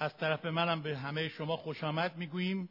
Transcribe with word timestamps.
از 0.00 0.16
طرف 0.16 0.44
منم 0.44 0.82
به 0.82 0.98
همه 0.98 1.28
شما 1.28 1.56
خوش 1.56 1.84
آمد 1.84 2.16
می‌گوییم 2.16 2.68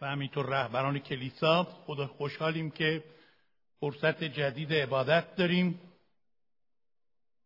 و 0.00 0.06
همینطور 0.06 0.46
رهبران 0.46 0.98
کلیسا 0.98 1.64
خدا 1.64 2.06
خوشحالیم 2.06 2.70
که 2.70 3.04
فرصت 3.80 4.24
جدید 4.24 4.72
عبادت 4.72 5.36
داریم. 5.36 5.80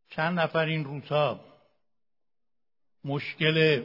چند 0.08 0.38
نفر 0.38 0.64
این 0.66 0.84
روزها 0.84 1.44
مشکل 3.04 3.84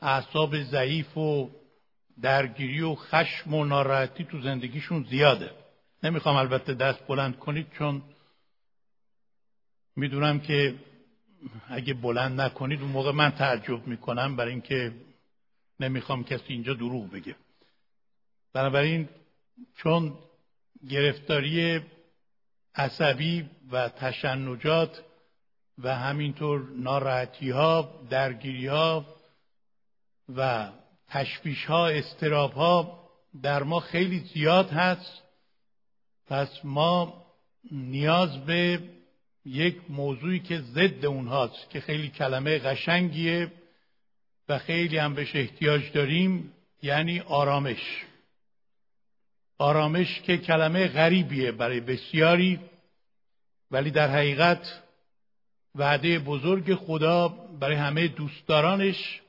اعصاب 0.00 0.62
ضعیف 0.62 1.18
و 1.18 1.50
درگیری 2.22 2.80
و 2.80 2.94
خشم 2.94 3.54
و 3.54 3.64
ناراحتی 3.64 4.24
تو 4.24 4.40
زندگیشون 4.40 5.04
زیاده. 5.04 5.50
نمی‌خوام 6.02 6.36
البته 6.36 6.74
دست 6.74 7.06
بلند 7.06 7.38
کنید 7.38 7.72
چون 7.78 8.02
می‌دونم 9.96 10.40
که 10.40 10.78
اگه 11.68 11.94
بلند 11.94 12.40
نکنید 12.40 12.80
اون 12.80 12.90
موقع 12.90 13.12
من 13.12 13.30
تعجب 13.30 13.86
می‌کنم 13.86 14.36
برای 14.36 14.50
اینکه 14.50 14.92
نمی‌خوام 15.80 16.24
کسی 16.24 16.44
اینجا 16.52 16.74
دروغ 16.74 17.10
بگه. 17.10 17.36
بنابراین 18.52 19.08
چون 19.76 20.18
گرفتاری 20.90 21.80
عصبی 22.74 23.50
و 23.72 23.88
تشنجات 23.88 25.02
و 25.78 25.96
همینطور 25.96 26.68
ناراحتی 26.76 27.50
ها 27.50 28.00
درگیری 28.10 28.66
ها 28.66 29.06
و 30.36 30.70
تشویش 31.08 31.64
ها 31.64 31.88
استراب 31.88 32.52
ها 32.52 33.08
در 33.42 33.62
ما 33.62 33.80
خیلی 33.80 34.18
زیاد 34.18 34.70
هست. 34.70 35.22
پس 36.26 36.64
ما 36.64 37.24
نیاز 37.72 38.44
به 38.46 38.80
یک 39.44 39.76
موضوعی 39.88 40.38
که 40.38 40.58
ضد 40.58 41.04
اونهاست 41.04 41.70
که 41.70 41.80
خیلی 41.80 42.08
کلمه 42.08 42.58
قشنگیه 42.58 43.52
و 44.48 44.58
خیلی 44.58 44.98
هم 44.98 45.14
بهش 45.14 45.36
احتیاج 45.36 45.92
داریم 45.92 46.52
یعنی 46.82 47.20
آرامش. 47.20 48.04
آرامش 49.58 50.20
که 50.20 50.38
کلمه 50.38 50.88
غریبیه 50.88 51.52
برای 51.52 51.80
بسیاری 51.80 52.60
ولی 53.70 53.90
در 53.90 54.08
حقیقت 54.10 54.82
وعده 55.74 56.18
بزرگ 56.18 56.74
خدا 56.74 57.28
برای 57.28 57.76
همه 57.76 58.08
دوستدارانش 58.08 59.20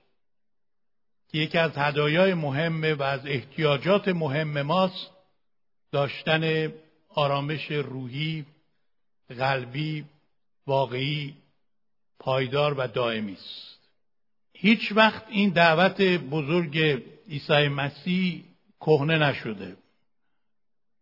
که 1.32 1.38
یکی 1.38 1.58
از 1.58 1.78
هدایای 1.78 2.34
مهمه 2.34 2.94
و 2.94 3.04
از 3.04 3.26
احتیاجات 3.26 4.08
مهم 4.08 4.62
ماست 4.62 5.12
داشتن 5.92 6.74
آرامش 7.10 7.72
روحی 7.72 8.46
قلبی 9.30 10.06
واقعی 10.68 11.36
پایدار 12.20 12.74
و 12.74 12.88
دائمی 12.88 13.34
است. 13.34 13.80
هیچ 14.54 14.92
وقت 14.92 15.24
این 15.30 15.50
دعوت 15.50 16.02
بزرگ 16.02 17.04
عیسی 17.30 17.68
مسیح 17.68 18.44
کهنه 18.80 19.18
نشده. 19.18 19.78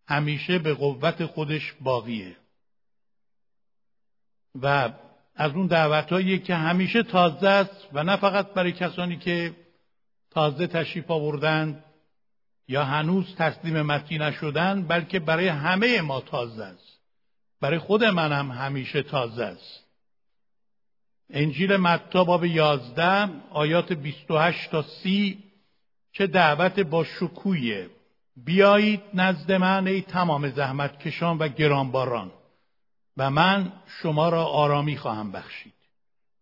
همیشه 0.07 0.59
به 0.59 0.73
قوت 0.73 1.25
خودش 1.25 1.73
باقیه. 1.81 2.35
و 4.61 4.93
از 5.35 5.51
اون 5.51 5.67
دعوت 5.67 6.43
که 6.43 6.55
همیشه 6.55 7.03
تازه 7.03 7.47
است 7.47 7.87
و 7.93 8.03
نه 8.03 8.17
فقط 8.17 8.47
برای 8.47 8.71
کسانی 8.71 9.17
که 9.17 9.55
تازه 10.31 10.67
تشریف 10.67 11.11
آوردن 11.11 11.83
یا 12.67 12.83
هنوز 12.83 13.35
تسلیم 13.35 13.81
مسیح 13.81 14.21
نشدن 14.21 14.83
بلکه 14.83 15.19
برای 15.19 15.47
همه 15.47 16.01
ما 16.01 16.21
تازه 16.21 16.63
است. 16.63 16.90
برای 17.61 17.79
خود 17.79 18.03
منم 18.03 18.51
همیشه 18.51 19.03
تازه 19.03 19.43
است. 19.43 19.83
انجیل 21.29 21.77
متی 21.77 22.25
باب 22.25 22.45
11 22.45 23.29
آیات 23.51 23.93
28 23.93 24.71
تا 24.71 24.81
30 24.81 25.43
چه 26.13 26.27
دعوت 26.27 26.79
با 26.79 27.03
شکویه. 27.03 27.89
بیایید 28.45 29.01
نزد 29.13 29.51
من 29.51 29.87
ای 29.87 30.01
تمام 30.01 30.49
زحمت 30.49 30.99
کشان 30.99 31.37
و 31.37 31.47
گرانباران 31.47 32.31
و 33.17 33.29
من 33.29 33.71
شما 33.87 34.29
را 34.29 34.45
آرامی 34.45 34.97
خواهم 34.97 35.31
بخشید. 35.31 35.73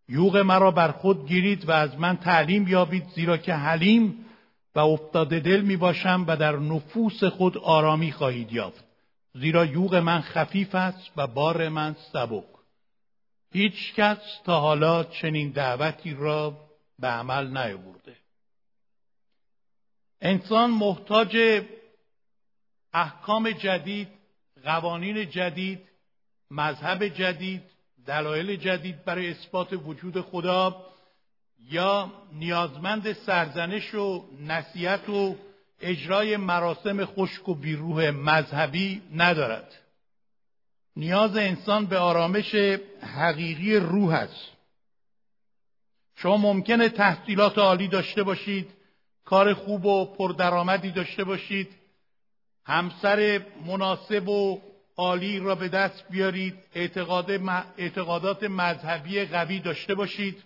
یوغ 0.10 0.38
مرا 0.38 0.72
بر 0.72 0.92
خود 0.92 1.28
گیرید 1.28 1.70
و 1.70 1.72
از 1.72 2.00
من 2.00 2.18
تعلیم 2.18 2.68
یابید 2.68 3.08
زیرا 3.16 3.38
که 3.38 3.54
حلیم 3.54 4.26
و 4.76 4.80
افتاده 4.80 5.40
دل 5.40 5.62
می 5.62 5.78
باشم 5.78 6.26
و 6.28 6.36
در 6.36 6.56
نفوس 6.56 7.24
خود 7.24 7.58
آرامی 7.58 8.12
خواهید 8.12 8.54
یافت. 8.54 8.89
زیرا 9.34 9.66
یوغ 9.66 9.96
من 9.96 10.22
خفیف 10.22 10.76
است 10.76 11.12
و 11.18 11.28
بار 11.28 11.70
من 11.70 11.96
سبک. 12.14 12.46
هیچ 13.52 13.94
کس 13.96 14.18
تا 14.46 14.60
حالا 14.60 15.04
چنین 15.04 15.52
دعوتی 15.52 16.14
را 16.14 16.70
به 17.00 17.08
عمل 17.08 17.58
نیاورده. 17.58 18.16
انسان 20.22 20.70
محتاج 20.72 21.62
احکام 22.94 23.52
جدید 23.52 24.08
قوانین 24.64 25.30
جدید 25.30 25.90
مذهب 26.52 27.08
جدید 27.08 27.64
دلایل 28.06 28.56
جدید 28.56 29.06
برای 29.06 29.32
اثبات 29.32 29.74
وجود 29.74 30.22
خدا 30.22 30.86
یا 31.60 32.12
نیازمند 32.34 33.14
سرزنش 33.14 33.94
و 33.94 34.26
نصیحت 34.40 35.10
و 35.10 35.36
اجرای 35.82 36.38
مراسم 36.38 37.06
خشک 37.06 37.50
و 37.50 37.56
بیروح 37.56 38.10
مذهبی 38.10 39.02
ندارد. 39.16 39.76
نیاز 40.96 41.38
انسان 41.38 41.86
به 41.86 41.98
آرامش 41.98 42.56
حقیقی 43.02 43.76
روح 43.76 44.14
است. 44.14 44.52
شما 46.16 46.38
ممکنه 46.38 46.90
تحصیلات 46.90 47.58
عالی 47.58 47.88
داشته 47.88 48.24
باشید 48.24 48.70
کار 49.26 49.54
خوب 49.54 49.86
و 49.86 50.06
پردرآمدی 50.06 50.92
داشته 50.92 51.24
باشید 51.24 51.70
همسر 52.66 53.46
مناسب 53.66 54.28
و 54.28 54.62
عالی 54.98 55.40
را 55.40 55.56
به 55.56 55.68
دست 55.68 56.06
بیارید 56.10 56.56
اعتقادات 57.78 58.44
مذهبی 58.44 59.26
قوی 59.26 59.60
داشته 59.60 59.96
باشید. 59.96 60.44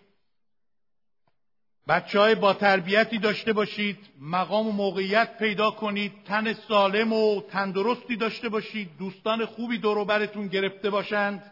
بچه 1.87 2.19
های 2.19 2.35
با 2.35 2.53
تربیتی 2.53 3.17
داشته 3.17 3.53
باشید 3.53 3.97
مقام 4.21 4.67
و 4.67 4.71
موقعیت 4.71 5.37
پیدا 5.37 5.71
کنید 5.71 6.13
تن 6.25 6.53
سالم 6.53 7.13
و 7.13 7.41
تندرستی 7.41 8.15
داشته 8.15 8.49
باشید 8.49 8.97
دوستان 8.99 9.45
خوبی 9.45 9.77
برتون 9.77 10.47
گرفته 10.47 10.89
باشند. 10.89 11.51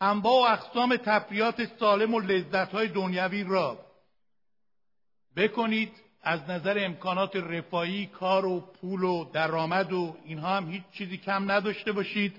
انواع 0.00 0.34
و 0.34 0.52
اقسام 0.52 0.96
تفریات 0.96 1.64
سالم 1.78 2.14
و 2.14 2.22
های 2.72 2.88
دنیوی 2.88 3.44
را 3.44 3.78
بکنید. 5.36 5.92
از 6.26 6.50
نظر 6.50 6.84
امکانات 6.84 7.36
رفاهی 7.36 8.06
کار 8.06 8.46
و 8.46 8.60
پول 8.60 9.02
و 9.02 9.24
درآمد 9.24 9.92
و 9.92 10.16
اینها 10.24 10.56
هم 10.56 10.70
هیچ 10.70 10.82
چیزی 10.92 11.16
کم 11.16 11.50
نداشته 11.50 11.92
باشید. 11.92 12.36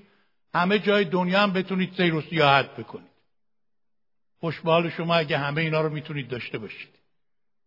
همه 0.55 0.79
جای 0.79 1.05
دنیا 1.05 1.39
هم 1.39 1.53
بتونید 1.53 1.93
سیر 1.97 2.15
و 2.15 2.21
سیاحت 2.21 2.75
بکنید. 2.75 3.15
خوشبال 4.39 4.89
شما 4.89 5.15
اگه 5.15 5.37
همه 5.37 5.61
اینا 5.61 5.81
رو 5.81 5.89
می‌تونید 5.89 6.27
داشته 6.27 6.57
باشید. 6.57 7.04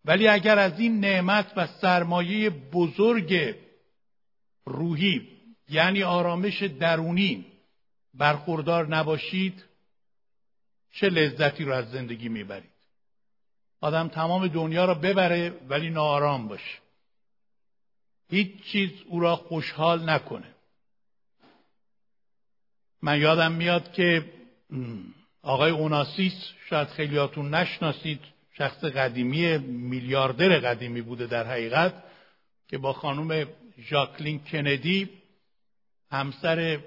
ولی 0.04 0.28
اگر 0.28 0.58
از 0.58 0.80
این 0.80 1.00
نعمت 1.00 1.52
و 1.56 1.66
سرمایه 1.66 2.50
بزرگ 2.50 3.56
روحی 4.64 5.28
یعنی 5.68 6.02
آرامش 6.02 6.62
درونی 6.62 7.46
برخوردار 8.14 8.86
نباشید 8.86 9.64
چه 10.92 11.08
لذتی 11.08 11.64
رو 11.64 11.72
از 11.72 11.90
زندگی 11.90 12.28
می‌برید؟ 12.28 12.70
آدم 13.80 14.08
تمام 14.08 14.48
دنیا 14.48 14.84
را 14.84 14.94
ببره 14.94 15.50
ولی 15.68 15.90
ناآرام 15.90 16.48
باشه. 16.48 16.78
هیچ 18.30 18.62
چیز 18.62 18.90
او 19.06 19.20
را 19.20 19.36
خوشحال 19.36 20.10
نکنه. 20.10 20.54
من 23.02 23.20
یادم 23.20 23.52
میاد 23.52 23.92
که 23.92 24.32
آقای 25.42 25.70
اوناسیس 25.70 26.34
شاید 26.68 26.88
خیلیاتون 26.88 27.54
نشناسید. 27.54 28.20
شخص 28.58 28.84
قدیمی 28.84 29.58
میلیاردر 29.58 30.58
قدیمی 30.58 31.02
بوده 31.02 31.26
در 31.26 31.46
حقیقت 31.46 32.04
که 32.68 32.78
با 32.78 32.92
خانم 32.92 33.46
ژاکلین 33.78 34.44
کندی 34.44 35.10
همسر 36.10 36.80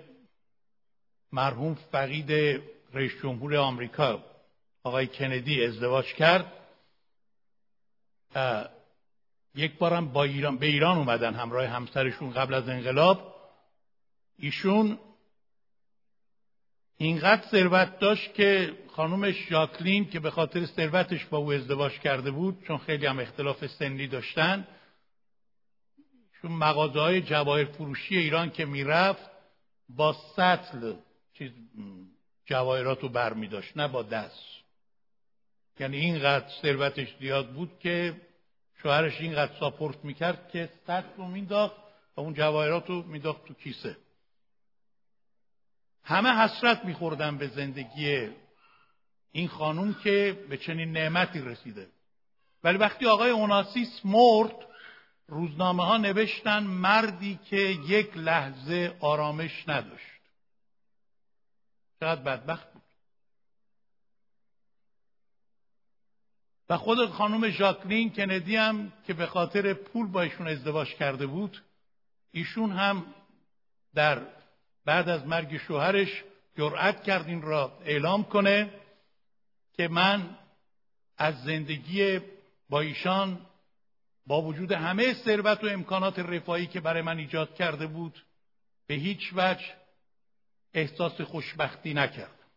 مرحوم 1.31 1.73
فقید 1.91 2.61
رئیس 2.93 3.11
جمهور 3.23 3.55
آمریکا 3.55 4.23
آقای 4.83 5.07
کندی 5.07 5.65
ازدواج 5.65 6.05
کرد. 6.05 6.51
یک 9.55 9.77
بارم 9.77 10.13
با 10.13 10.23
ایران 10.23 10.57
به 10.57 10.65
ایران 10.65 10.97
اومدن 10.97 11.33
همراه 11.33 11.65
همسرشون 11.65 12.31
قبل 12.31 12.53
از 12.53 12.69
انقلاب. 12.69 13.35
ایشون 14.39 14.99
اینقدر 16.97 17.47
ثروت 17.51 17.99
داشت 17.99 18.33
که 18.33 18.77
خانم 19.01 19.31
ژاکلین 19.31 20.09
که 20.09 20.19
به 20.19 20.31
خاطر 20.31 20.65
ثروتش 20.65 21.25
با 21.25 21.37
او 21.37 21.51
ازدواج 21.51 21.99
کرده 21.99 22.31
بود 22.31 22.63
چون 22.67 22.77
خیلی 22.77 23.05
هم 23.05 23.19
اختلاف 23.19 23.65
سنی 23.65 24.07
داشتن 24.07 24.67
چون 26.41 26.51
مغازه 26.51 26.99
های 26.99 27.21
جواهر 27.21 27.65
فروشی 27.65 28.17
ایران 28.17 28.49
که 28.49 28.65
می‌رفت 28.65 29.29
با 29.89 30.15
سطل 30.35 30.93
چیز 31.33 31.51
جواهرات 32.45 33.01
رو 33.01 33.09
بر 33.09 33.33
می 33.33 33.47
داشت 33.47 33.77
نه 33.77 33.87
با 33.87 34.03
دست. 34.03 34.43
یعنی 35.79 35.97
اینقدر 35.97 36.49
ثروتش 36.61 37.15
زیاد 37.19 37.53
بود 37.53 37.79
که 37.79 38.21
شوهرش 38.83 39.21
اینقدر 39.21 39.59
ساپورت 39.59 40.05
می‌کرد 40.05 40.49
که 40.49 40.69
سطح 40.87 41.15
رو 41.17 41.25
مینداخت 41.25 41.75
و 42.17 42.21
اون 42.21 42.33
جواهرات 42.33 42.87
رو 42.87 43.03
مینداخت 43.03 43.45
تو 43.45 43.53
کیسه. 43.53 43.97
همه 46.03 46.29
حسرت 46.29 46.85
میخوردن 46.85 47.37
به 47.37 47.47
زندگی 47.47 48.29
این 49.31 49.47
خانوم 49.47 49.93
که 49.93 50.45
به 50.49 50.57
چنین 50.57 50.91
نعمتی 50.91 51.41
رسیده. 51.41 51.87
ولی 52.63 52.77
وقتی 52.77 53.05
آقای 53.05 53.29
اوناسیس 53.29 54.01
مرد 54.05 54.55
روزنامه 55.27 55.85
ها 55.85 55.97
نوشتن 55.97 56.63
مردی 56.63 57.39
که 57.49 57.57
یک 57.87 58.17
لحظه 58.17 58.97
آرامش 58.99 59.63
نداشت. 59.69 60.21
چقدر 61.99 62.21
بدبخت 62.21 62.73
بود. 62.73 62.81
و 66.69 66.77
خود 66.77 67.09
خانم 67.09 67.49
ژاکلین 67.49 68.13
کندی 68.13 68.55
هم 68.55 68.93
که 69.07 69.13
به 69.13 69.25
خاطر 69.25 69.73
پول 69.73 70.07
با 70.07 70.21
ایشون 70.21 70.47
ازدواج 70.47 70.87
کرده 70.87 71.25
بود 71.25 71.63
ایشون 72.31 72.71
هم 72.71 73.05
در 73.93 74.21
بعد 74.85 75.09
از 75.09 75.27
مرگ 75.27 75.57
شوهرش 75.57 76.23
جرأت 76.57 77.03
کرد 77.03 77.27
این 77.27 77.41
را 77.41 77.77
اعلام 77.85 78.23
کنه. 78.23 78.80
که 79.81 79.87
من 79.87 80.37
از 81.17 81.43
زندگی 81.43 82.19
با 82.69 82.81
ایشان 82.81 83.45
با 84.27 84.41
وجود 84.41 84.71
همه 84.71 85.13
ثروت 85.13 85.63
و 85.63 85.67
امکانات 85.67 86.19
رفاهی 86.19 86.67
که 86.67 86.81
برای 86.81 87.01
من 87.01 87.17
ایجاد 87.17 87.55
کرده 87.55 87.87
بود 87.87 88.25
به 88.87 88.93
هیچ 88.93 89.31
وجه 89.35 89.65
احساس 90.73 91.21
خوشبختی 91.21 91.93
نکردم 91.93 92.47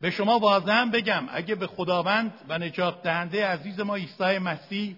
به 0.00 0.10
شما 0.10 0.38
واضحا 0.38 0.90
بگم 0.92 1.28
اگه 1.30 1.54
به 1.54 1.66
خداوند 1.66 2.44
و 2.48 2.58
نجات 2.58 3.02
دهنده 3.02 3.46
عزیز 3.46 3.80
ما 3.80 3.96
عیسی 3.96 4.38
مسیح 4.38 4.96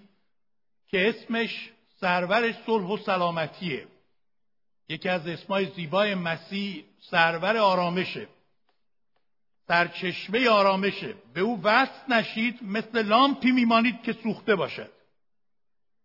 که 0.87 1.09
اسمش 1.09 1.71
سرور 1.99 2.51
صلح 2.65 2.87
و 2.87 2.97
سلامتیه 2.97 3.87
یکی 4.89 5.09
از 5.09 5.27
اسمای 5.27 5.65
زیبای 5.65 6.15
مسیح 6.15 6.85
سرور 6.99 7.57
آرامشه. 7.57 8.27
سرچشمه 9.67 10.49
آرامشه 10.49 11.15
به 11.33 11.41
او 11.41 11.61
وصل 11.63 12.13
نشید 12.13 12.59
مثل 12.63 13.05
لامپی 13.05 13.51
میمانید 13.51 14.01
که 14.01 14.13
سوخته 14.13 14.55
باشد. 14.55 14.91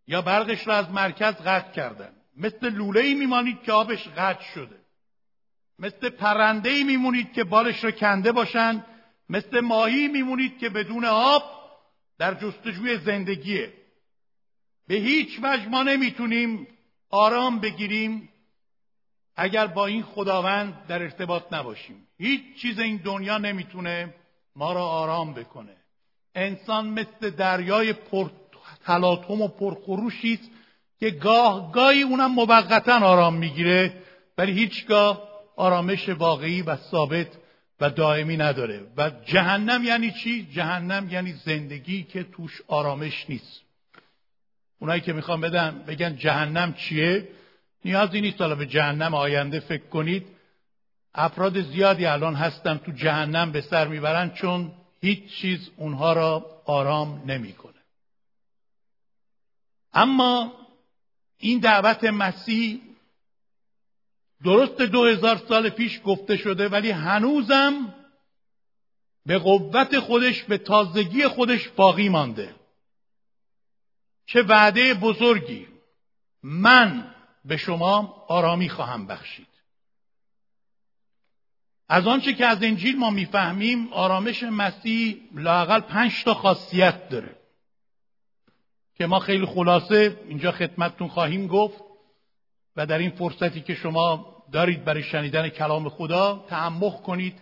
یا 0.07 0.21
برقش 0.21 0.67
را 0.67 0.75
از 0.75 0.89
مرکز 0.89 1.33
قطع 1.33 1.71
کردن 1.71 2.11
مثل 2.37 2.69
لوله 2.69 2.99
ای 2.99 3.13
میمانید 3.13 3.61
که 3.61 3.71
آبش 3.71 4.07
قطع 4.07 4.43
شده. 4.53 4.81
مثل 5.79 6.09
پرنده 6.09 6.69
ای 6.69 6.83
میمونید 6.83 7.33
که 7.33 7.43
بالش 7.43 7.83
را 7.83 7.91
کنده 7.91 8.31
باشند. 8.31 8.85
مثل 9.29 9.59
ماهی 9.59 10.07
میمونید 10.07 10.57
که 10.57 10.69
بدون 10.69 11.05
آب 11.05 11.43
در 12.17 12.33
جستجوی 12.33 12.97
زندگیه. 12.97 13.73
به 14.87 14.95
هیچ 14.95 15.39
وجه 15.43 15.67
ما 15.69 15.83
نمی‌تونیم 15.83 16.67
آرام 17.09 17.59
بگیریم 17.59 18.29
اگر 19.35 19.67
با 19.67 19.85
این 19.85 20.03
خداوند 20.03 20.87
در 20.87 21.01
ارتباط 21.01 21.53
نباشیم. 21.53 22.07
هیچ 22.17 22.41
چیز 22.61 22.79
این 22.79 22.97
دنیا 23.03 23.37
نمی‌تونه 23.37 24.13
ما 24.55 24.73
را 24.73 24.85
آرام 24.85 25.33
بکنه. 25.33 25.75
انسان 26.35 26.87
مثل 26.87 27.29
دریای 27.29 27.93
پر 27.93 28.29
تلاطم 28.85 29.41
و 29.41 29.47
پرخروشی 29.47 30.33
است 30.33 30.51
که 30.99 31.09
گاه 31.09 31.71
گاهی 31.71 32.01
اونم 32.01 32.31
موقتا 32.31 32.99
آرام 32.99 33.35
می‌گیره 33.35 33.93
ولی 34.37 34.51
هیچگاه 34.51 35.29
آرامش 35.55 36.09
واقعی 36.09 36.61
و 36.61 36.75
ثابت 36.75 37.27
و 37.79 37.89
دائمی 37.89 38.37
نداره. 38.37 38.81
و 38.97 39.11
جهنم 39.25 39.83
یعنی 39.83 40.11
چی؟ 40.11 40.47
جهنم 40.51 41.09
یعنی 41.09 41.33
زندگی 41.33 42.03
که 42.03 42.23
توش 42.23 42.61
آرامش 42.67 43.25
نیست. 43.29 43.61
اونایی 44.79 45.01
که 45.01 45.13
می‌خوان 45.13 45.41
بدن 45.41 45.83
بگن 45.87 46.15
جهنم 46.15 46.73
چیه؟ 46.73 47.27
نیازی 47.85 48.21
نیست 48.21 48.41
حالا 48.41 48.55
به 48.55 48.65
جهنم 48.65 49.13
آینده 49.13 49.59
فکر 49.59 49.87
کنید. 49.87 50.27
افراد 51.13 51.61
زیادی 51.61 52.05
الان 52.05 52.35
هستن 52.35 52.77
تو 52.77 52.91
جهنم 52.91 53.51
به 53.51 53.61
سر 53.61 53.87
می‌برن 53.87 54.29
چون 54.29 54.71
هیچ 55.01 55.27
چیز 55.27 55.69
اونها 55.77 56.13
را 56.13 56.61
آرام 56.65 57.23
نمی‌کنه. 57.25 57.81
اما 59.93 60.53
این 61.37 61.59
دعوت 61.59 62.03
مسیح 62.03 62.81
درست 64.43 64.81
دو 64.81 65.05
هزار 65.05 65.37
سال 65.37 65.69
پیش 65.69 66.01
گفته 66.05 66.37
شده 66.37 66.69
ولی 66.69 66.91
هنوزم 66.91 67.93
به 69.25 69.37
قوت 69.37 69.99
خودش 69.99 70.43
به 70.43 70.57
تازگی 70.57 71.27
خودش 71.27 71.69
باقی 71.69 72.09
مانده. 72.09 72.55
چه 74.25 74.41
وعده 74.41 74.93
بزرگی. 74.93 75.67
من 76.43 77.15
به 77.45 77.57
شما 77.57 78.25
آرامی 78.27 78.69
خواهم 78.69 79.07
بخشید. 79.07 79.47
از 81.89 82.07
آنچه 82.07 82.33
که 82.33 82.45
از 82.45 82.63
انجیل 82.63 82.97
ما 82.97 83.09
می‌فهمیم 83.09 83.93
آرامش 83.93 84.43
مسیح 84.43 85.21
لاقل 85.35 85.79
پنج 85.79 86.23
تا 86.23 86.33
خاصیت 86.33 87.09
داره. 87.09 87.35
که 88.95 89.07
ما 89.07 89.19
خیلی 89.19 89.45
خلاصه 89.45 90.19
اینجا 90.27 90.51
خدمتتون 90.51 91.07
خواهیم 91.07 91.47
گفت 91.47 91.83
و 92.75 92.85
در 92.85 92.97
این 92.97 93.09
فرصتی 93.09 93.61
که 93.61 93.75
شما 93.75 94.35
دارید 94.51 94.85
برای 94.85 95.03
شنیدن 95.03 95.49
کلام 95.49 95.89
خدا 95.89 96.45
تعمق 96.49 97.01
کنید 97.01 97.41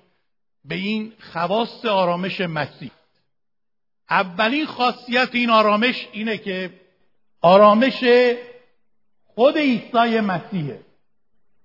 به 0.66 0.76
این 0.76 1.14
خواست 1.20 1.86
آرامش 1.86 2.42
مسیح. 2.42 2.92
اولین 4.10 4.66
خاصیت 4.66 5.30
این 5.34 5.50
آرامش 5.50 6.08
اینه 6.12 6.38
که 6.38 6.74
آرامش 7.42 8.04
خود 9.40 9.58
عیسی 9.58 10.20
مسیحه. 10.20 10.80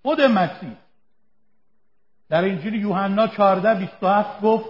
خود 0.03 0.21
مسیح. 0.21 0.73
در 2.29 2.45
انجیل 2.45 2.75
یوحنا 2.75 3.27
14 3.27 3.75
27 3.75 4.41
گفت 4.41 4.69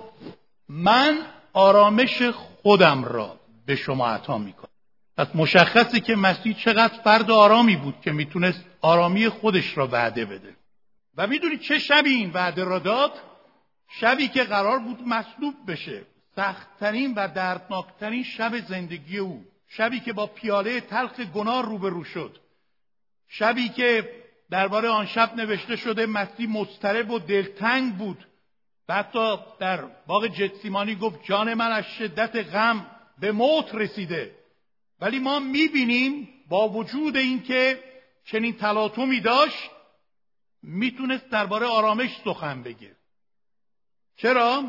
من 0.68 1.18
آرامش 1.52 2.22
خودم 2.22 3.04
را 3.04 3.40
به 3.66 3.76
شما 3.76 4.06
عطا 4.06 4.38
می‌کنم. 4.38 4.70
پس 5.16 5.26
مشخصه 5.34 6.00
که 6.00 6.16
مسیح 6.16 6.54
چقدر 6.54 7.02
فرد 7.04 7.30
آرامی 7.30 7.76
بود 7.76 8.00
که 8.00 8.12
می‌تونست 8.12 8.64
آرامی 8.80 9.28
خودش 9.28 9.78
را 9.78 9.88
وعده 9.92 10.24
بده. 10.24 10.56
و 11.16 11.26
می‌دونید 11.26 11.60
چه 11.60 11.78
شبی 11.78 12.10
این 12.10 12.30
وعده 12.30 12.64
را 12.64 12.78
داد؟ 12.78 13.12
شبی 14.00 14.28
که 14.28 14.44
قرار 14.44 14.78
بود 14.78 15.08
مصلوب 15.08 15.54
بشه. 15.68 16.02
سختترین 16.36 17.14
و 17.14 17.28
دردناکترین 17.28 18.22
شب 18.22 18.60
زندگی 18.68 19.18
او. 19.18 19.44
شبی 19.68 20.00
که 20.00 20.12
با 20.12 20.26
پیاله 20.26 20.80
تلخ 20.80 21.20
گناه 21.20 21.62
روبرو 21.62 22.04
شد. 22.04 22.43
شبی 23.38 23.68
که 23.68 24.10
درباره 24.50 24.88
آن 24.88 25.06
شب 25.06 25.36
نوشته 25.36 25.76
شده 25.76 26.06
مسیح 26.06 26.48
مضطرب 26.48 27.10
و 27.10 27.18
دلتنگ 27.18 27.94
بود 27.94 28.26
و 28.88 28.94
حتی 28.94 29.36
در 29.60 29.84
باغ 30.06 30.26
جتسیمانی 30.26 30.94
گفت 30.94 31.24
جان 31.24 31.54
من 31.54 31.72
از 31.72 31.84
شدت 31.98 32.36
غم 32.36 32.86
به 33.18 33.32
موت 33.32 33.74
رسیده. 33.74 34.34
ولی 35.00 35.18
ما 35.18 35.38
می‌بینیم 35.38 36.28
با 36.48 36.68
وجود 36.68 37.16
اینکه 37.16 37.84
چنین 38.24 38.56
تلاطمی 38.56 39.20
داشت 39.20 39.70
می‌تونست 40.62 41.28
درباره 41.28 41.66
آرامش 41.66 42.10
سخن 42.24 42.62
بگه. 42.62 42.96
چرا؟ 44.16 44.64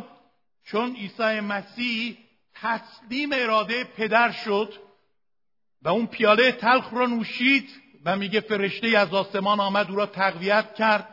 چون 0.64 0.96
عیسی 0.96 1.40
مسیح 1.40 2.18
تسلیم 2.54 3.30
اراده 3.34 3.84
پدر 3.84 4.32
شد 4.32 4.74
و 5.82 5.90
اون 5.90 6.08
پیاله 6.08 6.52
تلخ 6.52 6.94
را 6.94 7.06
نوشید 7.06 7.85
و 8.06 8.16
میگه 8.16 8.40
فرشته 8.40 8.88
از 8.88 9.14
آسمان 9.14 9.60
آمد 9.60 9.90
او 9.90 9.96
را 9.96 10.06
تقویت 10.06 10.76
کرد 10.76 11.08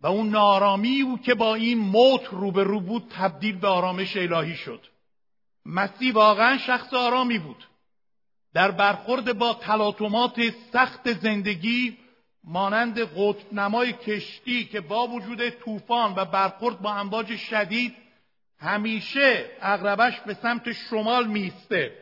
و 0.00 0.06
اون 0.06 0.28
نارامی 0.28 1.00
او 1.00 1.18
که 1.18 1.34
با 1.34 1.54
این 1.54 1.78
موت 1.78 2.24
روبرو 2.24 2.80
بود 2.80 3.12
تبدیل 3.16 3.58
به 3.58 3.68
آرامش 3.68 4.16
الهی 4.16 4.54
شد. 4.54 4.86
مسیح 5.66 6.12
واقعا 6.12 6.58
شخص 6.58 6.94
آرامی 6.94 7.38
بود. 7.38 7.68
در 8.54 8.70
برخورد 8.70 9.38
با 9.38 9.54
تلاطمات 9.54 10.40
سخت 10.72 11.12
زندگی 11.12 11.96
مانند 12.44 13.00
قطب 13.00 13.52
نمای 13.52 13.92
کشتی 13.92 14.64
که 14.64 14.80
با 14.80 15.06
وجود 15.06 15.48
طوفان 15.48 16.14
و 16.16 16.24
برخورد 16.24 16.80
با 16.80 16.94
امواج 16.94 17.36
شدید 17.36 17.94
همیشه 18.58 19.50
اغربش 19.60 20.20
به 20.20 20.34
سمت 20.34 20.72
شمال 20.72 21.26
میسته 21.26 21.92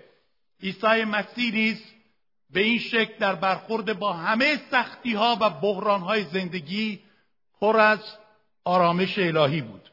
عیسی 0.63 1.05
مسیح 1.05 1.55
نیز 1.55 1.85
به 2.53 2.61
این 2.61 2.79
شکل 2.79 3.19
در 3.19 3.35
برخورد 3.35 3.99
با 3.99 4.13
همه 4.13 4.57
سختی 4.71 5.15
ها 5.15 5.39
و 5.41 5.51
بحران 5.51 6.01
های 6.01 6.25
زندگی 6.25 7.01
پر 7.61 7.77
از 7.77 8.01
آرامش 8.65 9.19
الهی 9.19 9.61
بود. 9.61 9.91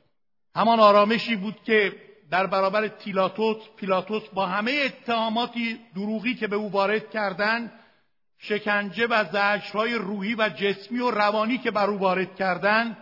همان 0.56 0.80
آرامشی 0.80 1.36
بود 1.36 1.64
که 1.64 1.96
در 2.30 2.48
برابر 2.48 2.88
تیلاتوس 2.88 3.58
پیلاتوس 3.76 4.24
با 4.34 4.46
همه 4.46 4.82
اتهاماتی 4.86 5.80
دروغی 5.96 6.36
که 6.36 6.48
به 6.48 6.56
او 6.56 6.72
وارد 6.72 7.10
کردند 7.10 7.72
شکنجه 8.38 9.08
و 9.08 9.24
زجرهای 9.24 9.94
روحی 9.94 10.36
و 10.36 10.50
جسمی 10.50 11.00
و 11.00 11.12
روانی 11.12 11.58
که 11.58 11.72
بر 11.72 11.90
او 11.90 12.00
وارد 12.00 12.36
کردند 12.36 12.98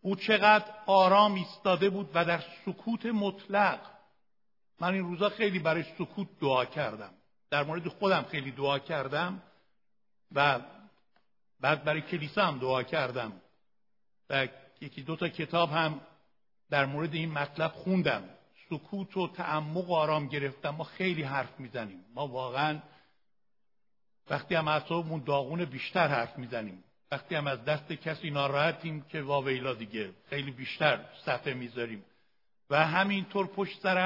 او 0.00 0.16
چقدر 0.16 0.64
آرام 0.86 1.34
ایستاده 1.34 1.90
بود 1.90 2.10
و 2.14 2.24
در 2.24 2.42
سکوت 2.66 3.06
مطلق. 3.06 3.80
من 4.80 4.94
این 4.94 5.04
روزا 5.04 5.28
خیلی 5.28 5.58
برای 5.58 5.84
سکوت 5.98 6.28
دعا 6.40 6.64
کردم. 6.64 7.17
در 7.50 7.64
مورد 7.64 7.88
خودم 7.88 8.22
خیلی 8.22 8.50
دعا 8.50 8.78
کردم 8.78 9.42
و 10.32 10.60
بعد 11.60 11.84
برای 11.84 12.00
کلیسا 12.00 12.46
هم 12.46 12.58
دعا 12.58 12.82
کردم 12.82 13.32
و 14.30 14.48
یکی 14.80 15.02
دو 15.02 15.16
تا 15.16 15.28
کتاب 15.28 15.70
هم 15.70 16.00
در 16.70 16.86
مورد 16.86 17.14
این 17.14 17.32
مطلب 17.32 17.72
خوندم. 17.72 18.24
سکوت 18.70 19.16
و 19.16 19.28
تعمق 19.28 19.90
و 19.90 19.94
آرام 19.94 20.28
گرفتم. 20.28 20.70
ما 20.70 20.84
خیلی 20.84 21.22
حرف 21.22 21.60
می‌زنیم. 21.60 22.04
ما 22.14 22.26
واقعا 22.26 22.78
وقتی 24.30 24.54
هم 24.54 24.68
اعصابمون 24.68 25.22
داغون 25.24 25.64
بیشتر 25.64 26.08
حرف 26.08 26.38
می‌زنیم. 26.38 26.84
وقتی 27.12 27.34
هم 27.34 27.46
از 27.46 27.64
دست 27.64 27.92
کسی 27.92 28.30
ناراحتیم 28.30 29.02
که 29.02 29.22
واویلا 29.22 29.74
دیگه. 29.74 30.10
خیلی 30.30 30.50
بیشتر 30.50 31.04
صفحه 31.24 31.54
می‌ذاریم. 31.54 32.04
و 32.70 32.86
همینطور 32.86 33.46
پشت 33.46 33.80
سر 33.80 33.98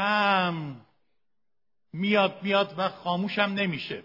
میاد 1.93 2.43
میاد 2.43 2.75
و 2.79 2.89
خاموشم 2.89 3.43
نمیشه. 3.43 4.03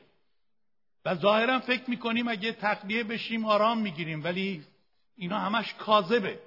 و 1.05 1.15
ظاهرا 1.15 1.59
فکر 1.59 1.89
می‌کنیم 1.89 2.27
اگه 2.27 2.51
تقلیه 2.51 3.03
بشیم 3.03 3.45
آرام 3.45 3.77
می‌گیریم 3.77 4.23
ولی 4.23 4.63
اینا 5.17 5.39
همش 5.39 5.73
کاذبه. 5.73 6.39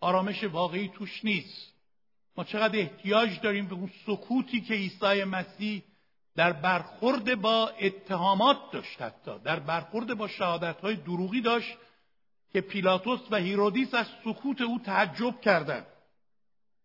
آرامش 0.00 0.44
واقعی 0.44 0.88
توش 0.88 1.24
نیست. 1.24 1.72
ما 2.36 2.44
چقدر 2.44 2.78
احتیاج 2.78 3.40
داریم 3.40 3.66
به 3.66 3.74
اون 3.74 3.90
سکوتی 4.06 4.60
که 4.60 4.74
عیسی 4.74 5.24
مسیح 5.24 5.82
در 6.36 6.52
برخورد 6.52 7.40
با 7.40 7.68
اتهامات 7.68 8.72
داشت 8.72 9.02
حتی. 9.02 9.38
در 9.44 9.60
برخورد 9.60 10.14
با 10.14 10.28
شهادت 10.28 10.80
های 10.80 10.96
دروغی 10.96 11.40
داشت 11.40 11.76
که 12.52 12.60
پیلاتوس 12.60 13.20
و 13.30 13.36
هیرودیس 13.36 13.94
از 13.94 14.06
سکوت 14.24 14.60
او 14.60 14.78
تعجب 14.78 15.40
کردند. 15.40 15.86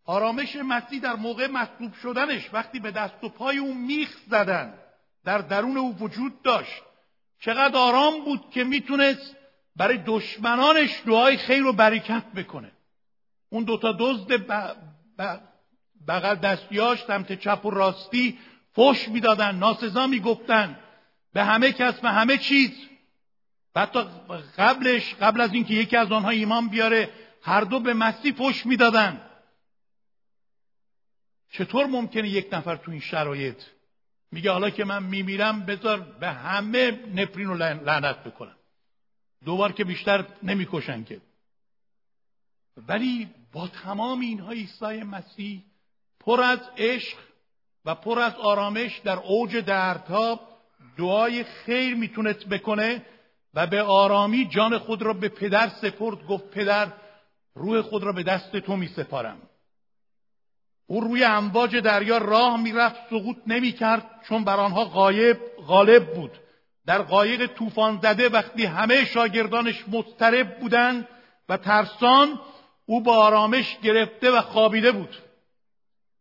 آرامش 0.06 0.56
مسیح 0.56 1.00
در 1.00 1.16
موقع 1.16 1.48
مصلوب 1.48 1.94
شدنش 1.94 2.50
وقتی 2.54 2.80
به 2.80 2.92
دست 2.92 3.24
و 3.24 3.30
پای 3.30 3.58
او 3.58 3.74
میخ 3.74 4.18
زدن 4.30 4.74
در 5.24 5.38
درون 5.38 5.78
او 5.78 5.98
وجود 5.98 6.42
داشت. 6.42 6.84
چقدر 7.40 7.78
آرام 7.78 8.26
بود 8.26 8.50
که 8.52 8.64
می‌تونست 8.64 9.36
برای 9.76 10.00
دشمنانش 10.06 11.02
دعای 11.06 11.38
خیر 11.38 11.66
و 11.66 11.74
برکت 11.74 12.26
بکنه. 12.36 12.72
اون 13.50 13.64
دوتا 13.64 13.96
دزد 14.00 14.28
بغل 16.08 16.36
دستیاش 16.36 17.04
سمت 17.04 17.40
چپ 17.40 17.66
و 17.66 17.70
راستی 17.70 18.38
فش 18.76 19.10
می‌دادن 19.10 19.56
ناسزا 19.56 20.08
می‌گفتن. 20.08 20.80
به 21.34 21.44
همه 21.44 21.72
کس 21.72 22.00
و 22.04 22.12
همه 22.12 22.38
چیز. 22.38 22.72
حتی 23.76 24.00
قبلش 24.58 25.16
قبل 25.16 25.42
از 25.42 25.54
اینکه 25.54 25.74
یکی 25.74 25.98
از 25.98 26.12
آنها 26.12 26.30
ایمان 26.30 26.68
بیاره 26.68 27.10
هر 27.42 27.62
دو 27.62 27.80
به 27.80 27.94
مسیح 27.94 28.34
فش 28.34 28.66
می‌دادن. 28.66 29.22
چطور 31.52 31.86
ممکنه 31.86 32.30
یک 32.30 32.48
نفر 32.52 32.76
تو 32.76 32.92
این 32.92 33.00
شرایط 33.00 33.58
میگه 34.32 34.52
حالا 34.52 34.70
که 34.70 34.86
من 34.86 35.04
میمیرم 35.04 35.66
بذار 35.66 36.00
به 36.00 36.28
همه 36.28 36.92
نفرین 36.92 37.50
و 37.50 37.54
لعنت 37.54 38.24
بکنم. 38.24 38.56
دوبار 39.46 39.72
که 39.72 39.84
بیشتر 39.84 40.26
نمی‌کشن 40.44 41.04
که. 41.04 41.22
ولی 42.88 43.30
با 43.54 43.68
تمام 43.68 44.20
اینها 44.20 44.52
عیسی 44.52 45.04
مسیح 45.04 45.64
پر 46.20 46.42
از 46.42 46.60
عشق 46.78 47.18
و 47.86 47.96
پر 47.96 48.20
از 48.20 48.36
آرامش 48.36 49.00
در 49.00 49.20
اوج 49.20 49.56
دردها 49.56 50.40
دعای 50.98 51.44
خیر 51.44 51.96
می‌تونست 51.96 52.46
بکنه 52.50 53.06
و 53.54 53.68
به 53.68 53.82
آرامی 53.82 54.48
جان 54.48 54.78
خود 54.78 55.02
را 55.02 55.14
به 55.14 55.30
پدر 55.30 55.70
سپرد 55.70 56.28
گفت 56.28 56.50
پدر 56.50 56.94
روح 57.56 57.82
خود 57.82 58.04
را 58.04 58.12
به 58.12 58.24
دست 58.24 58.58
تو 58.58 58.76
می 58.76 58.88
سپارم 58.88 59.42
او 60.88 61.02
روی 61.02 61.24
امواج 61.24 61.76
دریا 61.76 62.18
راه 62.18 62.62
می‌رفت 62.62 63.10
سقوط 63.10 63.38
نمی‌کرد 63.48 64.22
چون 64.28 64.44
بر 64.44 64.60
آنها 64.60 64.86
غایب 64.86 65.40
غالب 65.68 66.14
بود. 66.14 66.32
در 66.86 67.02
قایق 67.02 67.46
طوفان 67.46 68.00
زده 68.04 68.30
وقتی 68.30 68.66
همه 68.66 69.06
شاگردانش 69.06 69.84
مضطرب 69.88 70.60
بودند 70.60 71.08
و 71.50 71.58
ترسان 71.58 72.40
او 72.86 73.02
با 73.02 73.18
آرامش 73.18 73.78
گرفته 73.84 74.32
و 74.32 74.42
خوابیده 74.42 74.92
بود. 74.92 75.16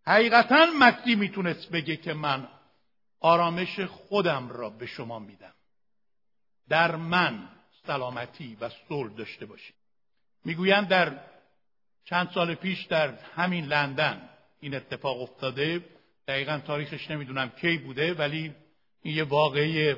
حقیقتا 0.07 0.67
مسی 0.81 1.15
می‌تونست 1.15 1.71
بگه 1.71 1.97
که 1.97 2.15
من 2.15 2.49
آرامش 3.21 3.81
خودم 3.81 4.49
را 4.49 4.71
به 4.71 4.87
شما 4.87 5.19
میدم. 5.19 5.55
در 6.69 6.97
من 6.97 7.49
سلامتی 7.87 8.57
و 8.61 8.71
صلح 8.89 9.15
داشته 9.15 9.47
باشید. 9.47 9.75
می‌گویند 10.45 10.89
در 10.89 11.21
چند 12.05 12.31
سال 12.35 12.55
پیش 12.55 12.83
در 12.83 13.15
همین 13.37 13.65
لندن 13.65 14.29
این 14.65 14.75
اتفاق 14.75 15.23
افتاده. 15.23 15.81
دقیقا 16.29 16.61
تاریخش 16.67 17.11
نمی‌دونم 17.11 17.53
کی 17.61 17.79
بوده 17.79 18.15
ولی 18.15 18.53
این 19.03 19.15
یه 19.15 19.25
واقعی 19.25 19.95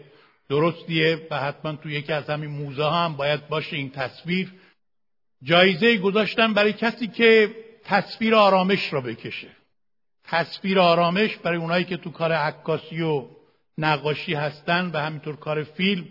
درستیه 0.49 1.27
و 1.31 1.41
حتما 1.41 1.77
تو 1.77 1.91
یکی 1.91 2.13
از 2.13 2.31
همین 2.31 2.51
موزه 2.51 2.91
هم 2.91 3.17
باید 3.17 3.49
باشه 3.49 3.77
این 3.77 3.91
تصویر. 3.91 4.53
جایزه 5.43 5.97
گذاشتن 5.97 6.55
برای 6.55 6.73
کسی 6.73 7.07
که 7.07 7.55
تصویر 7.85 8.35
آرامش 8.35 8.93
را 8.93 9.01
بکشه. 9.01 9.49
تصویر 10.25 10.79
آرامش 10.79 11.37
برای 11.37 11.59
اونایی 11.59 11.85
که 11.85 11.97
تو 11.97 12.11
کار 12.11 12.33
عکاسی 12.33 13.03
و 13.03 13.29
نقاشی 13.79 14.35
هستن 14.35 14.91
و 14.91 14.99
همینطور 14.99 15.37
کار 15.37 15.63
فیلم 15.63 16.09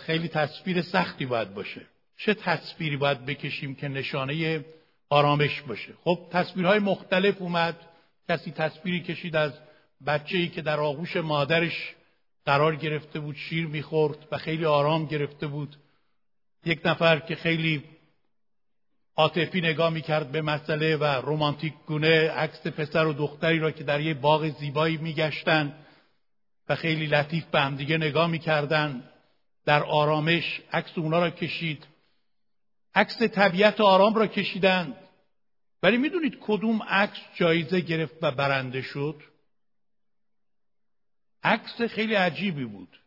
خیلی 0.00 0.28
تصویر 0.28 0.82
سختی 0.82 1.26
باید 1.26 1.54
باشه. 1.54 1.86
چه 2.16 2.34
تصویری 2.34 2.96
باید 2.96 3.26
بکشیم 3.26 3.74
که 3.74 3.88
نشانه 3.88 4.64
آرامش 5.14 5.60
باشه. 5.60 5.94
خب 6.04 6.18
تصویرهای 6.30 6.78
مختلف 6.78 7.42
اومد. 7.42 7.76
کسی 8.28 8.50
تصویری 8.50 9.00
کشید 9.00 9.36
از 9.36 9.52
بچه 10.06 10.38
ای 10.38 10.48
که 10.48 10.62
در 10.62 10.80
آغوش 10.80 11.16
مادرش 11.16 11.94
قرار 12.46 12.76
گرفته 12.76 13.20
بود 13.20 13.36
شیر 13.36 13.66
می‌خورد 13.66 14.28
و 14.32 14.38
خیلی 14.38 14.64
آرام 14.64 15.06
گرفته 15.06 15.46
بود. 15.46 15.76
یک 16.64 16.80
نفر 16.84 17.18
که 17.18 17.34
خیلی 17.34 17.84
عاطفی 19.16 19.60
نگاه 19.60 19.90
می‌کرد 19.90 20.32
به 20.32 20.42
مسئله 20.42 20.96
و 20.96 21.04
رومانتیک 21.04 21.74
گونه 21.86 22.30
عکس 22.30 22.66
پسر 22.66 23.06
و 23.06 23.12
دختری 23.12 23.58
را 23.58 23.70
که 23.70 23.84
در 23.84 24.00
یه 24.00 24.14
باغ 24.14 24.48
زیبایی 24.48 24.96
میگشتن 24.96 25.74
و 26.68 26.74
خیلی 26.74 27.06
لطیف 27.06 27.44
به 27.44 27.60
همدیگه 27.60 27.96
نگاه 27.96 28.26
می‌کردن. 28.26 29.04
در 29.66 29.82
آرامش 29.82 30.60
عکس 30.72 30.98
اونا 30.98 31.18
را 31.18 31.30
کشید. 31.30 31.86
عکس 32.94 33.22
طبیعت 33.22 33.80
آرام 33.80 34.14
را 34.14 34.26
کشیدند 34.26 34.96
ولی 35.84 35.96
می‌دونید 35.96 36.38
کدوم 36.40 36.82
عکس 36.82 37.18
جایزه 37.34 37.80
گرفت 37.80 38.14
و 38.22 38.30
برنده 38.30 38.82
شد؟ 38.82 39.22
عکس 41.42 41.82
خیلی 41.82 42.14
عجیبی 42.14 42.64
بود. 42.64 43.00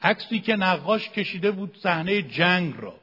عکسی 0.00 0.40
که 0.40 0.56
نقاش 0.56 1.10
کشیده 1.10 1.50
بود 1.50 1.78
صحنه 1.82 2.22
جنگ 2.22 2.74
را. 2.78 3.00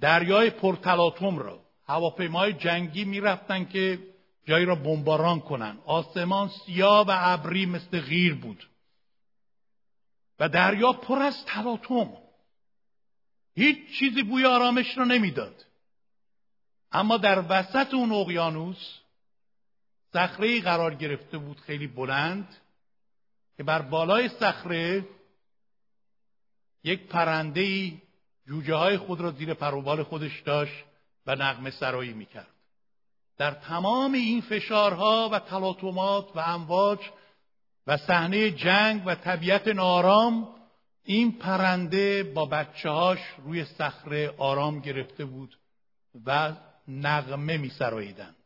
دریای 0.00 0.50
پرتلاتوم 0.50 1.38
را. 1.38 1.64
هواپیمای 1.86 2.52
جنگی 2.52 3.04
می‌رفتن 3.04 3.64
که 3.64 3.98
جایی 4.46 4.64
را 4.64 4.74
بمباران 4.74 5.40
کنن. 5.40 5.78
آسمان 5.84 6.48
سیاه 6.48 7.06
و 7.06 7.12
ابری 7.14 7.66
مثل 7.66 8.00
غیر 8.00 8.34
بود. 8.34 8.68
و 10.38 10.48
دریا 10.48 10.92
پر 10.92 11.22
از 11.22 11.44
تلاتوم 11.44 12.16
هیچ 13.54 13.98
چیزی 13.98 14.22
بوی 14.22 14.44
آرامش 14.44 14.98
را 14.98 15.04
نمی‌داد. 15.04 15.62
اما 16.92 17.16
در 17.16 17.44
وسط 17.48 17.94
اون 17.94 18.12
اقیانوس 18.12 18.98
صخره 20.12 20.60
قرار 20.60 20.94
گرفته 20.94 21.38
بود 21.38 21.60
خیلی 21.60 21.86
بلند 21.86 22.56
که 23.56 23.62
بر 23.62 23.82
بالای 23.82 24.28
صخره 24.28 25.08
یک 26.84 27.06
پرنده 27.06 27.60
ای 27.60 27.98
جوجه 28.46 28.74
های 28.74 28.98
خود 28.98 29.20
را 29.20 29.30
زیر 29.30 29.54
پروبال 29.54 30.02
خودش 30.02 30.40
داشت 30.40 30.84
و 31.26 31.34
نغمه 31.34 31.70
سرایی 31.70 32.12
می‌کرد. 32.12 32.46
در 33.38 33.50
تمام 33.50 34.12
این 34.12 34.40
فشارها 34.40 35.28
و 35.32 35.38
تلاطمات 35.38 36.36
و 36.36 36.40
امواج 36.40 36.98
و 37.86 37.96
صحنه 37.96 38.50
جنگ 38.50 39.02
و 39.06 39.14
طبیعت 39.14 39.68
نارام 39.68 40.48
این 41.04 41.32
پرنده 41.32 42.22
با 42.22 42.44
بچه 42.44 42.90
هاش 42.90 43.18
روی 43.44 43.64
صخره 43.64 44.34
آرام 44.38 44.80
گرفته 44.80 45.24
بود 45.24 45.58
و 46.26 46.52
نغمه 46.88 47.56
می 47.56 47.68
سراییدند. 47.68 48.36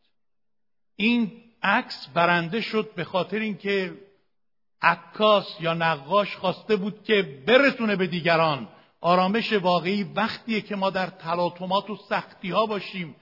این 0.96 1.32
عکس 1.62 2.06
برنده 2.14 2.60
شد 2.60 2.90
به 2.94 3.04
خاطر 3.04 3.38
اینکه 3.38 3.94
عکاس 4.82 5.56
یا 5.60 5.74
نقاش 5.74 6.36
خواسته 6.36 6.76
بود 6.76 7.04
که 7.04 7.42
برسونه 7.46 7.96
به 7.96 8.06
دیگران. 8.06 8.68
آرامش 9.00 9.52
واقعی 9.52 10.02
وقتیه 10.02 10.60
که 10.60 10.76
ما 10.76 10.90
در 10.90 11.06
تلاطمات 11.06 11.90
و 11.90 11.96
سختی 11.96 12.50
ها 12.50 12.66
باشیم. 12.66 13.16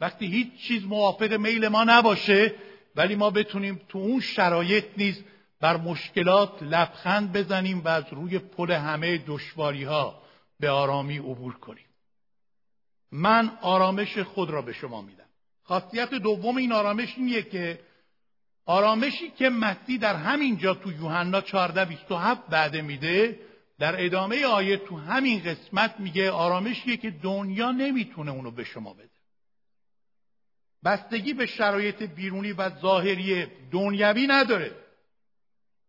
وقتی 0.00 0.26
هیچ 0.26 0.56
چیز 0.56 0.84
موافق 0.84 1.32
میل 1.32 1.68
ما 1.68 1.84
نباشه 1.84 2.54
ولی 2.96 3.14
ما 3.14 3.30
بتونیم 3.30 3.80
تو 3.88 3.98
اون 3.98 4.20
شرایط 4.20 4.84
نیز 4.96 5.24
بر 5.60 5.76
مشکلات 5.76 6.62
لبخند 6.62 7.32
بزنیم 7.32 7.80
و 7.84 7.88
از 7.88 8.04
روی 8.12 8.38
پل 8.38 8.70
همه 8.70 9.18
دشواری 9.26 9.84
ها 9.84 10.22
به 10.60 10.70
آرامی 10.70 11.18
عبور 11.18 11.54
کنیم. 11.54 11.84
من 13.12 13.58
آرامش 13.62 14.18
خود 14.18 14.50
را 14.50 14.62
به 14.62 14.72
شما 14.72 15.02
میدم. 15.02 15.28
خاصیت 15.62 16.10
دوم 16.10 16.56
این 16.56 16.72
آرامش 16.72 17.14
اینیه 17.16 17.42
که 17.42 17.80
آرامشی 18.66 19.30
که 19.30 19.48
مسی 19.48 19.98
در 19.98 20.16
همینجا 20.16 20.74
تو 20.74 20.92
یوحنا 20.92 21.40
14 21.40 21.84
27 21.84 22.46
بعده 22.46 22.82
میده 22.82 23.40
در 23.78 24.04
ادامه 24.04 24.46
آیه 24.46 24.76
تو 24.76 24.96
همین 24.98 25.42
قسمت 25.42 26.00
میگه 26.00 26.30
آرامشیه 26.30 26.96
که 26.96 27.10
دنیا 27.10 27.70
نمی‌تونه 27.70 28.30
اونو 28.30 28.50
به 28.50 28.64
شما 28.64 28.94
بده. 28.94 29.10
بستگی 30.84 31.32
به 31.32 31.46
شرایط 31.46 32.02
بیرونی 32.02 32.52
و 32.52 32.80
ظاهری 32.80 33.46
دنیوی 33.72 34.26
نداره. 34.26 34.70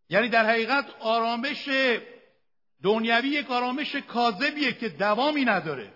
یعنی 0.10 0.30
در 0.30 0.46
حقیقت 0.46 0.86
آرامش 1.00 1.70
دنیوی 2.84 3.28
یک 3.28 3.52
آرامش 3.52 3.96
کاذبیه 3.96 4.74
که 4.74 4.90
دوامی 4.90 5.46
نداره. 5.46 5.94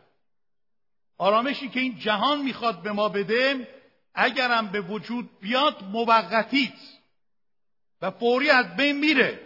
آرامشی 1.18 1.70
که 1.70 1.80
این 1.80 2.00
جهان 2.00 2.42
می‌خواد 2.42 2.82
به 2.82 2.92
ما 2.92 3.10
بده 3.10 3.68
اگرم 4.16 4.68
به 4.68 4.82
وجود 4.82 5.40
بیاد 5.40 5.84
موقتیت 5.92 6.74
و 8.02 8.12
فوری 8.12 8.50
از 8.50 8.76
بین 8.76 8.98
میره. 8.98 9.40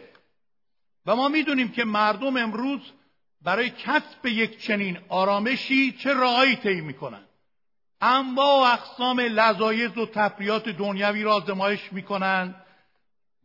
و 1.05 1.15
ما 1.15 1.27
می‌دونیم 1.27 1.71
که 1.71 1.83
مردم 1.83 2.37
امروز 2.37 2.81
برای 3.41 3.69
کسب 3.69 4.25
یک 4.25 4.61
چنین 4.61 4.99
آرامشی 5.09 5.91
چه 5.91 6.13
راهایی 6.13 6.55
طی 6.55 6.81
می‌کنن. 6.81 7.23
انواع 8.01 8.59
و 8.59 8.73
اقسام 8.73 9.19
لذایز 9.19 9.97
و 9.97 10.05
تفریات 10.05 10.69
دنیوی 10.69 11.23
را 11.23 11.33
آزمایش 11.33 11.93
می‌کنن 11.93 12.55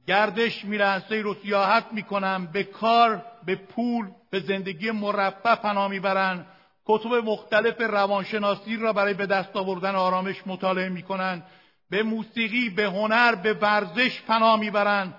گردش 0.07 0.65
میرن 0.65 1.03
سیر 1.09 1.27
و 1.27 1.35
سیاحت 1.35 1.87
می‌کنن 1.93 2.47
به 2.47 2.65
کار 2.65 3.25
به 3.47 3.57
پول 3.57 4.11
به 4.31 4.41
زندگی 4.41 4.91
مرفه 4.91 5.55
پناه 5.55 5.89
می‌برن. 5.89 6.47
کتب 6.87 7.15
مختلف 7.15 7.81
روانشناسی 7.81 8.77
را 8.77 8.93
برای 8.93 9.15
به 9.15 9.27
دست 9.27 9.57
آوردن 9.57 9.95
آرامش 9.95 10.47
مطالعه 10.47 10.89
می‌کنن 10.89 11.43
به 11.91 12.03
موسیقی 12.03 12.71
به 12.71 12.85
هنر 12.85 13.35
به 13.35 13.53
ورزش 13.53 14.21
پناه 14.21 14.61
می‌برند. 14.61 15.15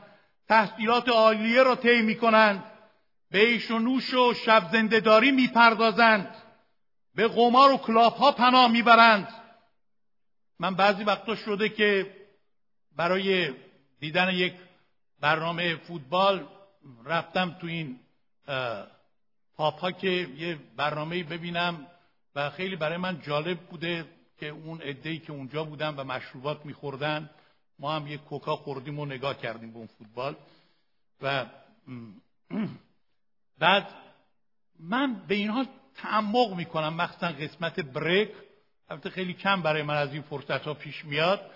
تحصیلات 0.47 1.09
عالیه 1.09 1.63
را 1.63 1.75
طی 1.75 2.01
می‌کنند. 2.01 2.63
به 3.31 3.39
ایش 3.39 3.71
و 3.71 3.79
نوش 3.79 4.13
و 4.13 4.33
شب 4.33 4.69
زندهداری 4.71 5.31
می‌پردازند. 5.31 6.35
به 7.15 7.27
قمار 7.27 7.71
و 7.71 7.77
کلاب 7.77 8.13
ها 8.13 8.31
پناه 8.31 8.71
می‌برند. 8.71 9.27
من 10.59 10.75
بعضی 10.75 11.03
وقتا 11.03 11.35
شده 11.35 11.69
که 11.69 12.15
برای 12.95 13.53
دیدن 13.99 14.29
یک 14.29 14.53
برنامه 15.19 15.75
فوتبال 15.75 16.47
رفتم 17.05 17.57
تو 17.61 17.67
این 17.67 17.99
پاپا 19.57 19.91
که 19.91 20.09
یه 20.37 20.55
برنامه 20.75 21.23
ببینم 21.23 21.87
و 22.35 22.49
خیلی 22.49 22.75
برای 22.75 22.97
من 22.97 23.21
جالب 23.21 23.59
بوده 23.59 24.05
که 24.39 24.47
اون 24.47 24.81
عده‌ای 24.81 25.19
که 25.19 25.33
اونجا 25.33 25.63
بودن 25.63 25.95
و 25.95 26.03
مشروبات 26.03 26.65
میخوردن 26.65 27.29
ما 27.79 27.95
هم 27.95 28.07
یه 28.07 28.17
کوکا 28.17 28.55
خوردیم 28.55 28.99
و 28.99 29.05
نگاه 29.05 29.37
کردیم 29.37 29.71
به 29.71 29.77
اون 29.77 29.87
فوتبال 29.87 30.35
و 31.21 31.45
بعد 33.59 33.87
من 34.79 35.13
به 35.27 35.35
اینها 35.35 35.65
تعمق 35.95 36.53
می‌کنم 36.53 36.93
مخصوصا 36.93 37.27
قسمت 37.27 37.79
بریک. 37.79 38.29
البته 38.89 39.09
خیلی 39.09 39.33
کم 39.33 39.61
برای 39.61 39.83
من 39.83 39.95
از 39.95 40.13
این 40.13 40.21
فرصت 40.21 40.61
ها 40.67 40.73
پیش 40.73 41.05
میاد 41.05 41.51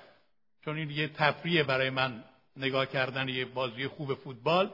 چون 0.65 0.77
این 0.77 0.89
یه 0.89 1.08
تفریه 1.08 1.63
برای 1.63 1.89
من 1.89 2.24
نگاه 2.58 2.86
کردن 2.86 3.29
یه 3.29 3.46
بازی 3.46 3.88
خوب 3.88 4.13
فوتبال. 4.13 4.74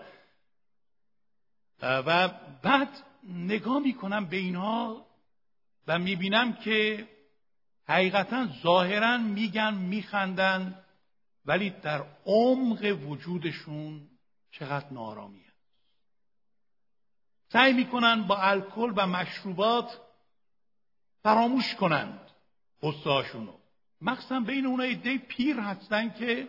و 1.82 2.28
بعد 2.64 2.90
نگاه 3.28 3.80
می‌کنم 3.80 4.26
به 4.26 4.38
اینها 4.38 5.08
و 5.88 6.00
می‌بینم 6.00 6.54
که 6.54 7.08
حقیقتا 7.88 8.48
ظاهرا 8.64 9.18
میگن 9.18 9.74
میخندن 9.74 10.84
ولی 11.46 11.70
در 11.70 12.06
عمق 12.26 12.98
وجودشون 13.08 14.10
چقدر 14.52 14.94
نارامیه. 14.94 15.54
سعی 17.50 17.74
می‌کنن 17.74 18.24
با 18.24 18.38
الکل 18.38 18.94
و 18.96 19.08
مشروبات 19.08 20.02
فراموش 21.24 21.76
کنند 21.76 22.20
قصهاشونو 22.82 23.54
مخصوصا 24.02 24.40
بین 24.40 24.66
اونها 24.66 24.86
ایده 24.86 25.18
پیر 25.18 25.60
هستن 25.60 26.10
که 26.10 26.48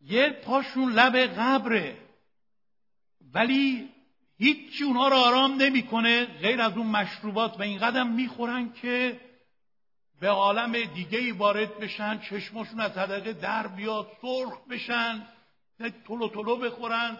یه 0.00 0.30
پاشون 0.30 0.92
لب 0.92 1.16
قبره. 1.16 1.98
ولی 3.34 3.90
هیچی 4.42 4.84
اونها 4.84 5.08
رو 5.08 5.16
آرام 5.16 5.62
نمی‌کنه. 5.62 6.24
غیر 6.24 6.60
از 6.60 6.76
اون 6.76 6.86
مشروبات 6.86 7.60
و 7.60 7.62
این 7.62 7.78
قدم 7.78 8.06
می‌خورن 8.06 8.72
که 8.72 9.20
به 10.20 10.28
عالم 10.28 10.72
دیگه 10.72 11.18
ای 11.18 11.30
وارد 11.30 11.78
بشن 11.78 12.18
چشمشون 12.18 12.80
از 12.80 12.98
حدقه 12.98 13.32
در 13.32 13.66
بیاد 13.66 14.06
سرخ 14.22 14.58
بشن 14.70 15.22
تلو 16.08 16.28
تلو 16.28 16.56
بخورن. 16.56 17.18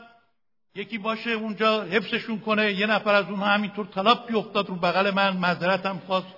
یکی 0.74 0.98
باشه 0.98 1.30
اونجا 1.30 1.82
حفظشون 1.82 2.40
کنه 2.40 2.72
یه 2.72 2.86
نفر 2.86 3.14
از 3.14 3.26
اونها 3.26 3.46
همینطور 3.46 3.86
طلاب 3.86 4.26
بیافتاد 4.26 4.68
رو 4.68 4.74
بغل 4.74 5.10
من 5.10 5.36
معذرتم 5.36 5.98
خواست. 6.06 6.34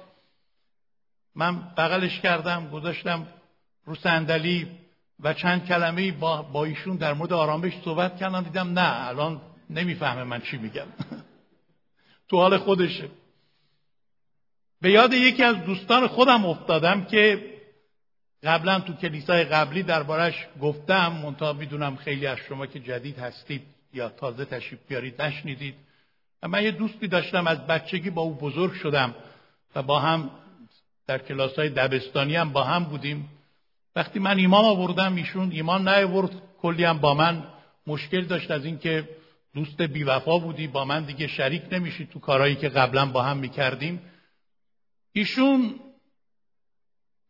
من 1.34 1.74
بغلش 1.76 2.20
کردم 2.20 2.70
گذاشتم 2.70 3.26
رو 3.84 3.94
صندلی 3.94 4.68
و 5.20 5.34
چند 5.34 5.66
کلمه 5.66 6.12
با, 6.12 6.42
با 6.42 6.64
ایشون 6.64 6.96
در 6.96 7.14
مورد 7.14 7.32
آرامش 7.32 7.72
صحبت 7.84 8.16
کردم 8.16 8.42
دیدم 8.42 8.78
نه 8.78 9.08
الان 9.08 9.40
نمی‌فهمه 9.70 10.24
من 10.24 10.40
چی 10.40 10.56
میگم. 10.56 10.86
تو 12.28 12.36
حال 12.36 12.58
خودشه. 12.58 13.08
به 14.80 14.90
یاد 14.90 15.12
یکی 15.12 15.42
از 15.42 15.64
دوستان 15.64 16.06
خودم 16.06 16.46
افتادم 16.46 17.04
که 17.04 17.50
قبلا 18.42 18.80
تو 18.80 18.92
کلیسای 18.92 19.44
قبلی 19.44 19.82
دربارش 19.82 20.46
گفتم 20.60 21.12
منتها 21.12 21.52
می‌دونم 21.52 21.96
خیلی 21.96 22.26
از 22.26 22.38
شما 22.38 22.66
که 22.66 22.80
جدید 22.80 23.18
هستید 23.18 23.62
یا 23.92 24.08
تازه 24.08 24.44
تشریف 24.44 24.80
بیارید 24.88 25.22
نشنیدید. 25.22 25.74
من 26.42 26.62
یه 26.62 26.70
دوستی 26.70 27.08
داشتم 27.08 27.46
از 27.46 27.66
بچگی 27.66 28.10
با 28.10 28.22
او 28.22 28.34
بزرگ 28.34 28.72
شدم 28.72 29.14
و 29.74 29.82
با 29.82 30.00
هم 30.00 30.30
در 31.06 31.18
کلاس 31.18 31.58
های 31.58 31.68
دبستانی 31.68 32.36
هم 32.36 32.52
با 32.52 32.64
هم 32.64 32.84
بودیم. 32.84 33.28
وقتی 33.96 34.18
من 34.18 34.38
ایمان 34.38 34.64
آوردم 34.64 35.14
ایشون 35.14 35.50
ایمان 35.52 35.88
نیاورد 35.88 36.30
کلی 36.58 36.84
هم 36.84 36.98
با 36.98 37.14
من 37.14 37.42
مشکل 37.86 38.24
داشت 38.24 38.50
از 38.50 38.64
اینکه 38.64 39.08
دوست 39.54 39.82
بیوفا 39.82 40.38
بودی 40.38 40.66
با 40.66 40.84
من 40.84 41.04
دیگه 41.04 41.26
شریک 41.26 41.62
نمیشی 41.72 42.06
تو 42.06 42.20
کارهایی 42.20 42.54
که 42.54 42.68
قبلا 42.68 43.06
با 43.06 43.22
هم 43.22 43.36
می‌کردیم. 43.36 44.00
ایشون 45.12 45.74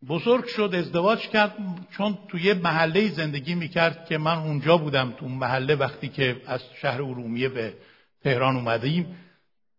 بزرگ 0.08 0.46
شد 0.46 0.74
ازدواج 0.74 1.28
کرد 1.28 1.56
چون 1.90 2.18
توی 2.28 2.52
محله 2.52 3.08
زندگی 3.08 3.54
می‌کرد 3.54 4.06
که 4.06 4.18
من 4.18 4.38
اونجا 4.38 4.76
بودم 4.76 5.12
تو 5.12 5.24
اون 5.24 5.34
محله 5.34 5.74
وقتی 5.74 6.08
که 6.08 6.42
از 6.46 6.60
شهر 6.80 7.02
ارومیه 7.02 7.48
به 7.48 7.74
تهران 8.22 8.56
اومدیم. 8.56 9.16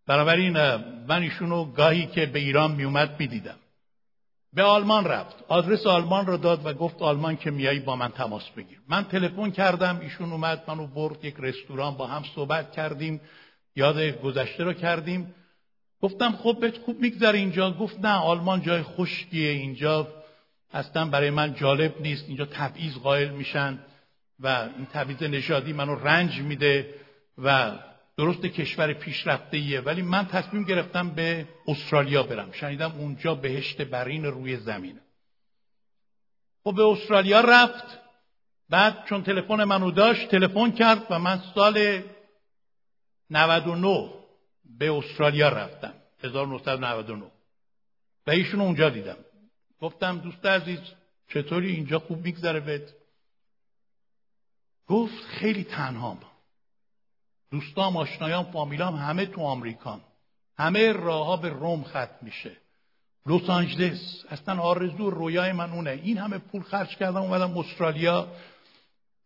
بنابراین 0.07 0.53
من 1.07 1.21
ایشونو 1.21 1.65
گاهی 1.65 2.05
که 2.05 2.25
به 2.25 2.39
ایران 2.39 2.71
میومد 2.71 3.19
می‌دیدم. 3.19 3.57
به 4.55 4.63
آلمان 4.63 5.05
رفت. 5.05 5.35
آدرس 5.47 5.85
آلمان 5.85 6.25
رو 6.25 6.37
داد 6.37 6.65
و 6.65 6.73
گفت 6.73 7.01
آلمان 7.01 7.37
که 7.37 7.51
میایی 7.51 7.79
با 7.79 7.95
من 7.95 8.09
تماس 8.09 8.49
بگیر. 8.49 8.79
من 8.87 9.03
تلفن 9.03 9.51
کردم 9.51 9.99
ایشون 9.99 10.31
اومد 10.31 10.63
منو 10.67 10.87
برد 10.87 11.25
یک 11.25 11.35
رستوران 11.39 11.95
با 11.95 12.07
هم 12.07 12.23
صحبت 12.35 12.71
کردیم. 12.71 13.21
یاد 13.75 14.21
گذشته 14.21 14.63
رو 14.63 14.73
کردیم. 14.73 15.35
گفتم 16.01 16.31
خب 16.31 16.57
بهت 16.61 16.77
خوب 16.77 16.99
میگذره 16.99 17.39
اینجا. 17.39 17.71
گفت 17.71 17.99
نه 17.99 18.13
آلمان 18.13 18.61
جای 18.61 18.83
خشکیه 18.83 19.49
اینجا. 19.49 20.07
اصلا 20.73 21.05
برای 21.05 21.29
من 21.29 21.53
جالب 21.53 22.01
نیست. 22.01 22.25
اینجا 22.27 22.45
تبعیض 22.45 22.93
قائل 22.93 23.29
میشن 23.29 23.79
و 24.39 24.47
این 24.47 24.85
تبعیض 24.93 25.23
نژادی 25.23 25.73
منو 25.73 25.95
رنج 25.95 26.41
میده 26.41 26.95
و 27.37 27.71
درست 28.17 28.41
کشور 28.41 28.93
پیشرفته 28.93 29.57
ایه 29.57 29.81
ولی 29.81 30.01
من 30.01 30.25
تصمیم 30.27 30.63
گرفتم 30.63 31.09
به 31.09 31.47
استرالیا 31.67 32.23
برم. 32.23 32.51
شنیدم 32.51 32.91
اونجا 32.91 33.35
بهشت 33.35 33.81
برین 33.81 34.25
روی 34.25 34.57
زمینه. 34.57 35.01
خب 36.63 36.75
به 36.75 36.83
استرالیا 36.83 37.41
رفت. 37.41 37.99
بعد 38.69 39.05
چون 39.05 39.23
تلفن 39.23 39.63
منو 39.63 39.91
داشت 39.91 40.27
تلفن 40.27 40.71
کرد 40.71 41.07
و 41.09 41.19
من 41.19 41.41
سال 41.55 42.03
99 43.29 44.09
به 44.79 44.91
استرالیا 44.91 45.49
رفتم. 45.49 45.93
1999 46.23 47.31
و 48.27 48.31
ایشون 48.31 48.61
اونجا 48.61 48.89
دیدم. 48.89 49.17
گفتم 49.81 50.17
دوست 50.17 50.45
عزیز 50.45 50.79
چطوری؟ 51.27 51.71
اینجا 51.71 51.99
خوب 51.99 52.25
میگذره 52.25 52.59
بهت. 52.59 52.93
گفت 54.87 55.23
خیلی 55.23 55.63
تنهام 55.63 56.19
دوستام 57.55 57.97
آشنایان 57.97 58.43
فامیلام 58.43 58.95
همه 58.95 59.25
تو 59.25 59.41
آمریکان 59.41 60.01
همه 60.57 60.91
راه 60.91 61.41
به 61.41 61.49
روم 61.49 61.83
ختم 61.83 62.17
میشه. 62.21 62.51
لس 63.25 63.49
آنجلس 63.49 64.25
اصلا 64.29 64.61
آرزو 64.61 65.09
رویای 65.09 65.51
من 65.51 65.71
اونه. 65.71 65.89
این 65.89 66.17
همه 66.17 66.37
پول 66.37 66.61
خرج 66.61 66.97
کردم 66.97 67.21
اومدم 67.21 67.57
استرالیا. 67.57 68.27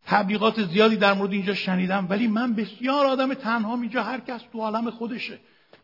تبلیغات 0.05 0.63
زیادی 0.63 0.95
در 0.95 1.13
مورد 1.13 1.31
اینجا 1.31 1.53
شنیدم 1.53 2.07
ولی 2.09 2.27
من 2.27 2.55
بسیار 2.55 3.05
آدم 3.05 3.33
تنها 3.33 3.75
اینجا 3.75 4.03
هر 4.03 4.19
کس 4.19 4.41
تو 4.51 4.61
عالم 4.61 4.91
خودشه. 4.91 5.39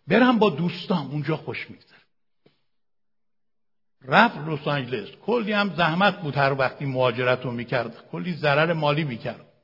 برم 0.08 0.40
با 0.40 0.50
دوستام 0.50 1.12
اونجا 1.12 1.38
خوش 1.38 1.70
میگذره. 1.70 2.00
رفت 4.02 4.38
لس 4.38 4.68
آنجلس. 4.68 5.10
کلی 5.26 5.52
هم 5.52 5.76
زحمت 5.76 6.22
بود 6.22 6.36
هر 6.38 6.54
وقتی 6.54 6.86
مهاجرت 6.86 7.42
رو 7.46 7.52
می‌کرد. 7.52 8.10
کلی 8.12 8.34
ضرر 8.34 8.74
مالی 8.74 9.04
می‌کرد. 9.04 9.55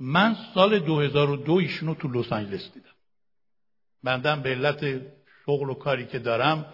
من 0.00 0.36
سال 0.54 0.78
2002 0.78 1.52
ایشونو 1.52 1.94
تو 1.94 2.08
لس 2.08 2.32
آنجلس 2.32 2.72
دیدم. 2.74 2.86
بندم 4.02 4.42
به 4.42 4.50
علت 4.50 5.02
شغل 5.46 5.70
و 5.70 5.74
کاری 5.74 6.06
که 6.06 6.18
دارم 6.18 6.72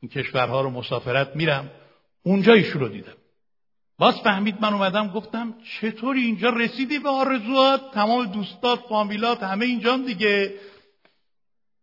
این 0.00 0.10
کشورها 0.10 0.60
رو 0.60 0.70
مسافرت 0.70 1.36
میرم 1.36 1.70
اونجا 2.22 2.52
ایشون 2.52 2.80
رو 2.80 2.88
دیدم. 2.88 3.16
باز 3.98 4.20
فهمید 4.20 4.60
من 4.60 4.74
اومدم 4.74 5.08
گفتم 5.08 5.54
چطوری 5.80 6.20
اینجا 6.20 6.50
رسیدی 6.50 6.98
به 6.98 7.08
آرزوات 7.08 7.94
تمام 7.94 8.26
دوستات 8.26 8.80
فامیلات 8.88 9.42
همه 9.42 9.66
اینجا 9.66 9.96
دیگه. 9.96 10.54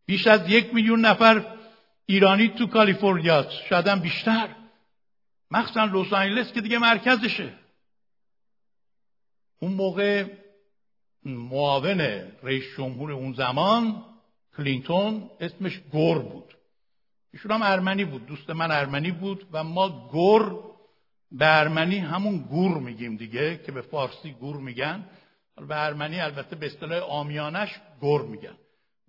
بیش 0.05 0.27
از 0.27 0.49
یک 0.49 0.73
میلیون 0.73 1.01
نفر 1.05 1.57
ایرانی 2.05 2.47
تو 2.47 2.67
کالیفرنیا 2.67 3.45
هم 3.71 3.99
بیشتر. 3.99 4.55
مخصوصا 5.51 5.85
لس 5.85 6.13
آنجلس 6.13 6.53
که 6.53 6.61
دیگه 6.61 6.77
مرکزشه. 6.77 7.53
اون 9.59 9.73
موقع 9.73 10.25
معاون 11.25 12.01
رئیس 12.43 12.63
جمهور 12.77 13.11
اون 13.11 13.33
زمان 13.33 14.03
کلینتون 14.57 15.29
اسمش 15.39 15.81
گور 15.91 16.19
بود. 16.19 16.53
ایشون 17.33 17.51
هم 17.51 17.61
ارمنی 17.61 18.05
بود 18.05 18.25
دوست 18.25 18.49
من 18.49 18.71
ارمنی 18.71 19.11
بود 19.11 19.47
و 19.51 19.63
ما 19.63 20.07
گور 20.11 20.59
به 21.31 21.59
ارمنی 21.59 21.97
همون 21.97 22.37
گور 22.37 22.77
میگیم 22.77 23.17
دیگه 23.17 23.59
که 23.65 23.71
به 23.71 23.81
فارسی 23.81 24.31
گور 24.31 24.57
میگن. 24.57 25.05
به 25.67 25.85
ارمنی 25.85 26.19
البته 26.19 26.55
به 26.55 26.65
اصطلاح 26.65 26.99
آمیانش 26.99 27.69
گور 27.99 28.21
میگن. 28.21 28.55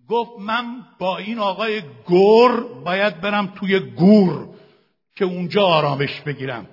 گفت 0.09 0.31
من 0.38 0.87
با 0.99 1.18
این 1.18 1.38
آقای 1.38 1.83
گور 2.05 2.83
باید 2.85 3.21
برم 3.21 3.47
توی 3.47 3.79
گور 3.79 4.49
که 5.16 5.25
اونجا 5.25 5.62
آرامش 5.62 6.21
بگیرم. 6.21 6.66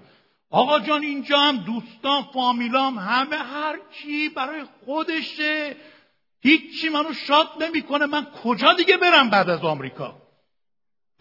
آقا 0.55 0.79
جان 0.79 1.03
اینجا 1.03 1.39
هم 1.39 1.57
دوستان 1.57 2.23
فامیلام 2.33 2.99
همه 2.99 3.35
هر 3.35 3.79
چی 3.91 4.29
برای 4.29 4.63
خودشه. 4.63 5.75
هیچی 6.41 6.89
منو 6.89 7.13
شاد 7.13 7.47
نمی‌کنه. 7.63 8.05
من 8.05 8.25
کجا 8.43 8.73
دیگه 8.73 8.97
برم 8.97 9.29
بعد 9.29 9.49
از 9.49 9.59
آمریکا؟ 9.59 10.21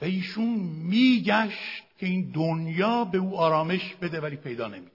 و 0.03 0.05
ایشون 0.05 0.55
میگشت 0.89 1.83
که 1.99 2.07
این 2.07 2.31
دنیا 2.31 3.05
به 3.05 3.19
او 3.19 3.39
آرامش 3.39 3.95
بده 3.95 4.21
ولی 4.21 4.37
پیدا 4.37 4.69
نمیگه 4.69 4.93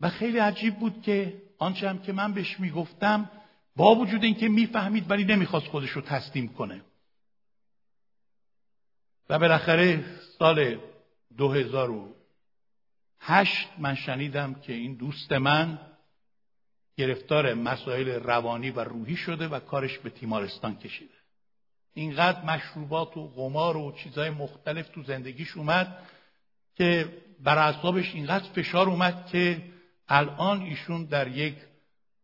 و 0.00 0.08
خیلی 0.08 0.38
عجیب 0.38 0.74
بود 0.74 1.02
که 1.02 1.42
آنچه 1.58 1.88
هم 1.88 1.98
که 1.98 2.12
من 2.12 2.32
بهش 2.32 2.60
می‌گفتم 2.60 3.30
با 3.76 3.94
وجود 3.94 4.24
اینکه 4.24 4.48
می‌فهمید 4.48 5.10
ولی 5.10 5.24
نمی‌خواست 5.24 5.66
خودش 5.66 5.90
رو 5.90 6.00
تسلیم 6.00 6.48
کنه. 6.48 6.84
و 9.28 9.38
بالاخره 9.38 10.04
سال 10.38 10.78
2008 13.20 13.68
من 13.78 13.94
شنیدم 13.94 14.54
که 14.54 14.72
این 14.72 14.94
دوست 14.94 15.32
من 15.32 15.78
گرفتار 16.96 17.54
مسائل 17.54 18.08
روانی 18.08 18.70
و 18.70 18.80
روحی 18.80 19.16
شده 19.16 19.48
و 19.48 19.60
کارش 19.60 19.98
به 19.98 20.10
تیمارستان 20.10 20.78
کشیده. 20.78 21.14
اینقدر 21.94 22.44
مشروبات 22.44 23.16
و 23.16 23.28
قمار 23.28 23.76
و 23.76 23.92
چیزهای 23.92 24.30
مختلف 24.30 24.88
تو 24.88 25.02
زندگیش 25.02 25.56
اومد 25.56 26.06
که 26.74 27.18
بر 27.40 27.58
اعصابش 27.58 28.14
اینقدر 28.14 28.52
فشار 28.52 28.88
اومد 28.88 29.26
که 29.26 29.62
الان 30.08 30.62
ایشون 30.62 31.04
در 31.04 31.28
یک 31.28 31.56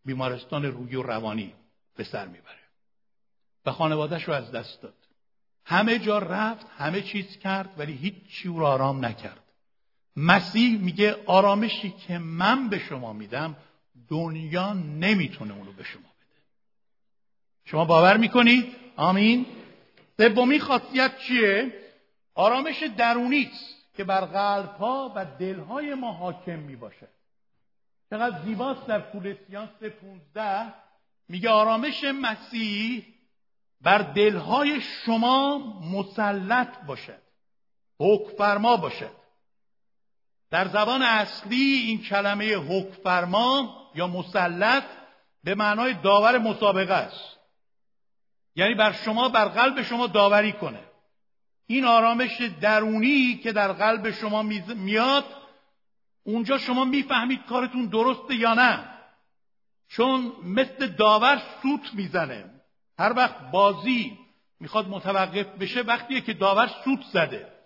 بیمارستان 0.05 0.65
روحی 0.65 0.97
و 0.97 1.03
روانی 1.03 1.55
به 1.97 2.05
سر 2.05 2.27
می‌بره 2.27 2.61
و 3.67 3.73
خانوادهش 3.73 4.25
رو 4.25 4.35
از 4.35 4.53
دست 4.53 4.83
داد. 4.83 4.95
همه 5.65 5.99
جا 5.99 6.19
رفت 6.19 6.67
همه 6.77 7.03
چیز 7.03 7.39
کرد 7.39 7.75
ولی 7.79 7.93
هیچ 7.93 8.47
رو 8.47 8.65
آرام 8.65 9.05
نکرد. 9.05 9.50
مسیح 10.17 10.79
میگه 10.79 11.17
آرامشی 11.27 11.91
که 11.91 12.19
من 12.19 12.69
به 12.69 12.79
شما 12.79 13.13
میدم 13.13 13.57
دنیا 14.09 14.73
نمی‌تونه 14.73 15.55
اونو 15.55 15.73
به 15.73 15.85
شما 15.85 16.03
بده. 16.03 16.41
شما 17.65 17.85
باور 17.85 18.17
می‌کنید 18.17 18.77
آمین. 18.97 19.47
سومین 20.17 20.61
خاصیت 20.61 21.19
چیه؟ 21.19 21.73
آرامش 22.35 22.83
درونی 22.97 23.51
است 23.53 23.95
که 23.97 24.05
بر 24.05 24.21
قلبها 24.21 25.13
و 25.17 25.27
دلهای 25.39 25.95
ما 25.95 26.13
حاکم 26.13 26.59
می‌باشه. 26.59 27.09
چقدر 28.11 28.45
زیباست 28.45 28.87
در 28.87 29.01
کولسیان 29.01 29.69
3.15 29.81 30.73
میگه 31.29 31.51
آرامش 31.51 32.05
مسیح 32.05 33.07
بر 33.81 33.99
دلهای 33.99 34.81
شما 34.81 35.59
مسلط 35.93 36.85
باشد 36.87 37.23
حکم 38.01 38.37
فرما 38.37 38.77
باشد 38.77 39.20
در 40.51 40.69
زبان 40.69 41.03
اصلی 41.03 41.73
این 41.73 42.03
کلمه 42.03 42.55
حکم 42.55 43.03
فرما 43.03 43.77
یا 43.95 44.07
مسلط 44.07 44.85
به 45.45 45.55
معنای 45.55 45.95
داور 45.95 46.39
مسابقه 46.39 46.95
است. 46.95 47.37
یعنی 48.57 48.75
بر 48.75 48.93
شما 48.93 49.29
بر 49.29 49.45
قلب 49.45 49.83
شما 49.83 50.07
داوری 50.07 50.53
کنه. 50.53 50.81
این 51.67 51.85
آرامش 51.85 52.41
درونی 52.61 53.41
که 53.43 53.53
در 53.53 53.73
قلب 53.73 54.11
شما 54.11 54.43
میاد 54.43 55.25
اونجا 56.25 56.59
شما 56.59 56.85
می‌فهمید 56.85 57.45
کارتون 57.47 57.87
درسته 57.87 58.35
یا 58.35 58.55
نه. 58.55 58.85
چون 59.89 60.33
مثل 60.45 60.87
داور 60.87 61.43
سوت 61.63 61.95
می‌زنه. 61.95 62.51
هر 62.99 63.13
وقت 63.17 63.51
بازی 63.51 64.19
می‌خواد 64.61 64.89
متوقف 64.89 65.47
بشه 65.47 65.81
وقتیه 65.81 66.21
که 66.21 66.33
داور 66.33 66.71
سوت 66.85 67.01
زده. 67.13 67.60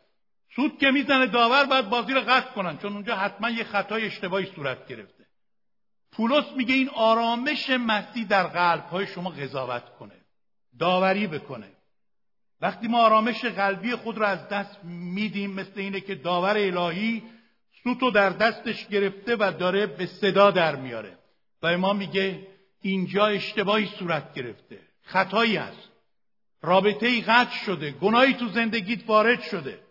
سوت 0.57 0.79
که 0.79 0.91
می‌زنه 0.91 1.27
داور 1.27 1.65
باید 1.65 1.89
بازی 1.89 2.13
رو 2.13 2.21
قطع 2.21 2.53
کنن 2.55 2.79
چون 2.79 2.93
اونجا 2.93 3.17
حتما 3.17 3.51
یه 3.51 3.65
خطای 3.65 4.07
اشتباهی 4.07 4.47
صورت 4.57 4.89
گرفته. 4.89 5.25
پولس 6.13 6.45
میگه 6.57 6.75
این 6.75 6.89
آرامش 6.89 7.71
مسیح 7.71 8.27
در 8.27 8.47
قلب 8.47 8.85
های 8.85 9.07
شما 9.07 9.31
قضاوت 9.31 9.85
کنه 9.99 10.15
داوری 10.79 11.27
بکنه. 11.27 11.71
وقتی 12.61 12.89
ما 12.89 13.05
آرامش 13.05 13.45
قلبی 13.45 13.95
خود 13.95 14.19
رو 14.19 14.25
از 14.25 14.49
دست 14.49 14.85
میدیم 14.85 15.51
مثل 15.51 15.81
اینه 15.81 16.01
که 16.01 16.15
داور 16.15 16.57
الهی 16.57 17.23
سوت 17.83 18.03
رو 18.03 18.11
در 18.11 18.31
دستش 18.31 18.89
گرفته 18.89 19.37
و 19.37 19.53
داره 19.59 19.87
به 19.87 20.07
صدا 20.07 20.51
در 20.51 20.77
میاره. 20.77 21.19
و 21.63 21.79
ما 21.79 21.93
میگه 21.93 22.47
اینجا 22.81 23.27
اشتباهی 23.27 23.87
صورت 23.87 24.35
گرفته 24.35 24.79
خطایی 25.03 25.57
هست. 25.57 25.91
رابطه 26.63 27.07
ای 27.07 27.21
قطع 27.21 27.57
شده 27.67 27.91
گناهی 27.91 28.35
تو 28.35 28.49
زندگیت 28.49 29.09
وارد 29.09 29.43
شده. 29.43 29.84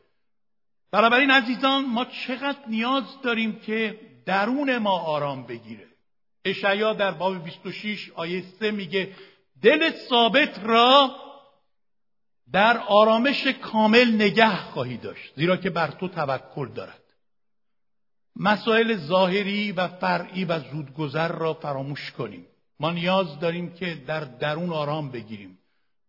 بنابراین 0.94 1.32
عزیزان 1.32 1.86
ما 1.86 2.06
چقدر 2.06 2.60
نیاز 2.68 3.04
داریم 3.24 3.60
که 3.60 4.00
درون 4.26 4.78
ما 4.78 5.00
آرام 5.00 5.46
بگیره. 5.46 5.88
اشعیا 6.46 6.94
در 6.94 7.12
باب 7.12 7.44
26 7.44 8.12
آیه 8.16 8.42
3 8.42 8.72
میگه 8.72 9.16
دل 9.62 9.92
ثابت 10.10 10.60
را 10.64 11.16
در 12.52 12.78
آرامش 12.78 13.48
کامل 13.48 14.16
نگه 14.16 14.56
خواهی 14.56 14.98
داشت 14.98 15.34
زیرا 15.36 15.58
که 15.58 15.70
بر 15.70 15.88
تو 15.88 16.08
توکل 16.08 16.70
دارد. 16.70 17.04
مسائل 18.36 18.96
ظاهری 18.96 19.72
و 19.72 19.88
فرعی 19.88 20.46
و 20.46 20.60
زودگذر 20.60 21.32
را 21.32 21.54
فراموش 21.54 22.12
کنیم. 22.12 22.46
ما 22.80 22.92
نیاز 22.92 23.40
داریم 23.40 23.74
که 23.74 23.96
در 24.08 24.20
درون 24.20 24.70
آرام 24.70 25.12
بگیریم. 25.12 25.60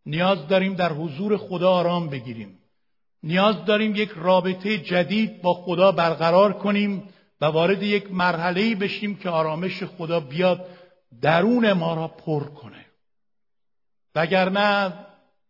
نیاز 0.07 0.49
داریم 0.49 0.75
در 0.75 0.92
حضور 0.92 1.37
خدا 1.37 1.70
آرام 1.70 2.09
بگیریم. 2.09 2.59
نیاز 3.25 3.65
داریم 3.65 3.95
یک 3.95 4.11
رابطه 4.17 4.79
جدید 4.79 5.43
با 5.43 5.55
خدا 5.55 5.93
برقرار 5.93 6.53
کنیم 6.53 7.09
و 7.41 7.47
وارد 7.47 7.83
یک 7.83 8.13
مرحله 8.13 8.75
بشیم 8.75 9.17
که 9.17 9.29
آرامش 9.31 9.83
خدا 9.83 10.21
بیاد 10.21 10.67
درون 11.23 11.73
ما 11.73 11.95
را 11.95 12.09
پر 12.09 12.45
کنه. 12.45 12.85
وگرنه 14.15 14.93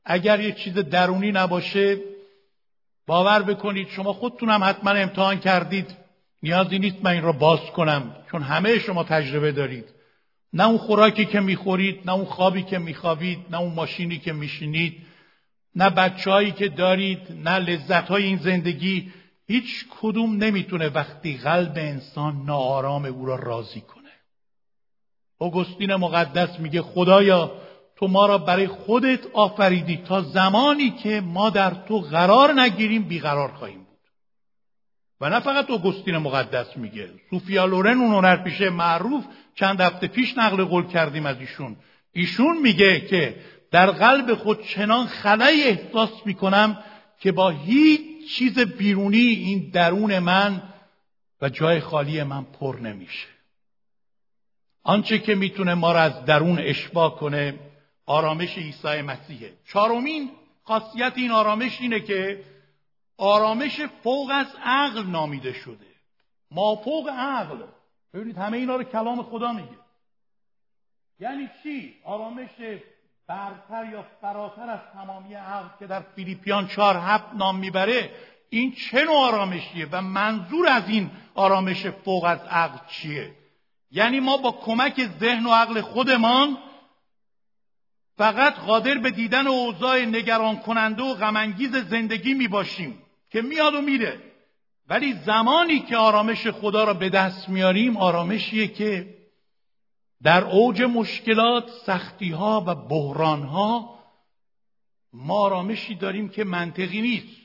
اگر 0.04 0.40
یک 0.40 0.56
چیز 0.56 0.74
درونی 0.74 1.32
نباشه 1.32 1.98
باور 3.06 3.42
بکنید 3.42 3.88
شما 3.88 4.12
خودتون 4.12 4.48
هم 4.48 4.64
حتما 4.64 4.90
امتحان 4.90 5.40
کردید. 5.40 5.96
نیازی 6.42 6.78
نیست 6.78 6.96
من 7.02 7.10
این 7.10 7.22
را 7.22 7.32
باز 7.32 7.60
کنم 7.60 8.16
چون 8.30 8.42
همه 8.42 8.78
شما 8.78 9.04
تجربه 9.04 9.52
دارید. 9.52 9.84
نه 10.52 10.68
اون 10.68 10.78
خوراکی 10.78 11.24
که 11.24 11.40
می‌خورید 11.40 12.00
نه 12.04 12.12
اون 12.12 12.24
خوابی 12.24 12.62
که 12.62 12.78
میخوابید 12.78 13.38
نه 13.50 13.60
اون 13.60 13.74
ماشینی 13.74 14.18
که 14.18 14.32
میشینید. 14.32 15.13
نه 15.76 15.90
بچههایی 15.90 16.52
که 16.52 16.68
دارید 16.68 17.20
نه 17.44 17.58
لذت 17.58 18.08
های 18.08 18.24
این 18.24 18.36
زندگی. 18.36 19.12
هیچ 19.46 19.86
کدوم 20.00 20.36
نمی‌تونه 20.36 20.88
وقتی 20.88 21.36
قلب 21.36 21.72
انسان 21.76 22.44
ناآرام 22.44 23.04
او 23.04 23.26
را 23.26 23.36
راضی 23.36 23.80
کنه. 23.80 24.10
اوگوستین 25.38 25.94
مقدس 25.94 26.60
میگه 26.60 26.82
خدایا 26.82 27.52
تو 27.96 28.08
ما 28.08 28.26
را 28.26 28.38
برای 28.38 28.66
خودت 28.66 29.26
آفریدی 29.32 29.96
تا 29.96 30.22
زمانی 30.22 30.90
که 30.90 31.20
ما 31.20 31.50
در 31.50 31.70
تو 31.70 32.00
قرار 32.00 32.60
نگیریم 32.60 33.02
بیقرار 33.02 33.52
خواهیم 33.52 33.78
بود. 33.78 33.98
و 35.20 35.30
نه 35.30 35.40
فقط 35.40 35.70
اوگوستین 35.70 36.16
مقدس 36.16 36.76
میگه 36.76 37.10
سوفیا 37.30 37.64
لورن 37.64 37.98
اون 37.98 38.14
هنرپیشه 38.14 38.70
معروف 38.70 39.24
چند 39.54 39.80
هفته 39.80 40.06
پیش 40.06 40.38
نقل 40.38 40.64
قول 40.64 40.86
کردیم 40.86 41.26
از 41.26 41.40
ایشون. 41.40 41.76
ایشون 42.12 42.58
میگه 42.62 43.00
که 43.00 43.36
در 43.74 43.90
قلب 43.90 44.34
خود 44.34 44.62
چنان 44.62 45.06
خلایی 45.06 45.62
احساس 45.62 46.26
می‌کنم 46.26 46.84
که 47.18 47.32
با 47.32 47.50
هیچ 47.50 48.30
چیز 48.34 48.58
بیرونی 48.58 49.18
این 49.18 49.70
درون 49.70 50.18
من 50.18 50.62
و 51.40 51.48
جای 51.48 51.80
خالی 51.80 52.22
من 52.22 52.44
پر 52.44 52.78
نمیشه. 52.82 53.28
آنچه 54.82 55.18
که 55.18 55.34
می‌تونه 55.34 55.74
ما 55.74 55.92
را 55.92 56.00
از 56.00 56.24
درون 56.24 56.58
اشباه 56.58 57.18
کنه 57.18 57.58
آرامش 58.06 58.58
عیسی 58.58 59.02
مسیحه. 59.02 59.52
چهارمین 59.72 60.30
خاصیت 60.62 61.12
این 61.16 61.30
آرامش 61.30 61.80
اینه 61.80 62.00
که 62.00 62.44
آرامش 63.16 63.80
فوق 63.80 64.30
از 64.34 64.46
عقل 64.64 65.06
نامیده 65.06 65.52
شده. 65.52 65.86
ما 66.50 66.76
فوق 66.76 67.08
عقل. 67.08 67.62
ببینید 68.14 68.38
همه 68.38 68.56
اینا 68.56 68.76
رو 68.76 68.84
کلام 68.84 69.22
خدا 69.22 69.52
میگه. 69.52 69.78
یعنی 71.20 71.48
چی؟ 71.62 71.94
آرامش 72.04 72.50
برتر 73.28 73.90
یا 73.92 74.04
فراتر 74.20 74.70
از 74.70 74.80
تمامی 74.94 75.34
عقل 75.34 75.68
که 75.78 75.86
در 75.86 76.00
فیلیپیان 76.00 76.66
چهار 76.66 76.96
هفت 76.96 77.34
نام 77.34 77.58
می‌بره 77.58 78.10
این 78.50 78.72
چه 78.72 79.04
نوع 79.04 79.16
آرامشیه 79.16 79.88
و 79.92 80.02
منظور 80.02 80.68
از 80.68 80.88
این 80.88 81.10
آرامش 81.34 81.86
فوق 81.86 82.24
از 82.24 82.38
عقل 82.50 82.78
چیه؟ 82.88 83.34
یعنی 83.90 84.20
ما 84.20 84.36
با 84.36 84.52
کمک 84.52 85.06
ذهن 85.20 85.46
و 85.46 85.50
عقل 85.50 85.80
خودمان 85.80 86.58
فقط 88.16 88.54
قادر 88.54 88.98
به 88.98 89.10
دیدن 89.10 89.46
اوضاع 89.46 90.04
نگران 90.04 90.56
کننده 90.56 91.02
و 91.02 91.14
غمانگیز 91.14 91.76
زندگی 91.76 92.34
می 92.34 92.48
باشیم 92.48 93.02
که 93.30 93.42
میاد 93.42 93.74
و 93.74 93.80
میره. 93.80 94.20
ولی 94.88 95.12
زمانی 95.12 95.80
که 95.80 95.96
آرامش 95.96 96.46
خدا 96.46 96.84
را 96.84 96.94
به 96.94 97.08
دست 97.08 97.48
میاریم 97.48 97.96
آرامشیه 97.96 98.68
که 98.68 99.14
در 100.24 100.44
اوج 100.44 100.82
مشکلات 100.82 101.70
سختی 101.86 102.30
ها 102.30 102.64
و 102.66 102.74
بحران 102.74 103.42
ها 103.42 103.98
ما 105.12 105.40
آرامشی 105.40 105.94
داریم 105.94 106.28
که 106.28 106.44
منطقی 106.44 107.02
نیست. 107.02 107.44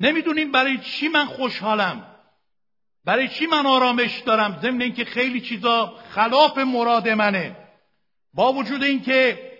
نمی‌دونیم 0.00 0.52
برای 0.52 0.78
چی 0.78 1.08
من 1.08 1.26
خوشحالم. 1.26 2.16
برای 3.04 3.28
چی 3.28 3.46
من 3.46 3.66
آرامش 3.66 4.20
دارم؟ 4.20 4.58
ضمن 4.62 4.82
اینکه 4.82 5.04
خیلی 5.04 5.40
چیزا 5.40 5.98
خلاف 6.10 6.58
مراد 6.58 7.08
منه. 7.08 7.56
با 8.34 8.52
وجود 8.52 8.82
اینکه 8.82 9.52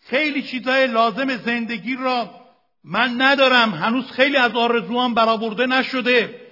خیلی 0.00 0.42
چیزای 0.42 0.86
لازم 0.86 1.36
زندگی 1.36 1.96
را 1.96 2.40
من 2.84 3.14
ندارم. 3.18 3.74
هنوز 3.74 4.10
خیلی 4.10 4.36
از 4.36 4.54
آرزوام 4.54 5.14
برآورده 5.14 5.66
نشده. 5.66 6.43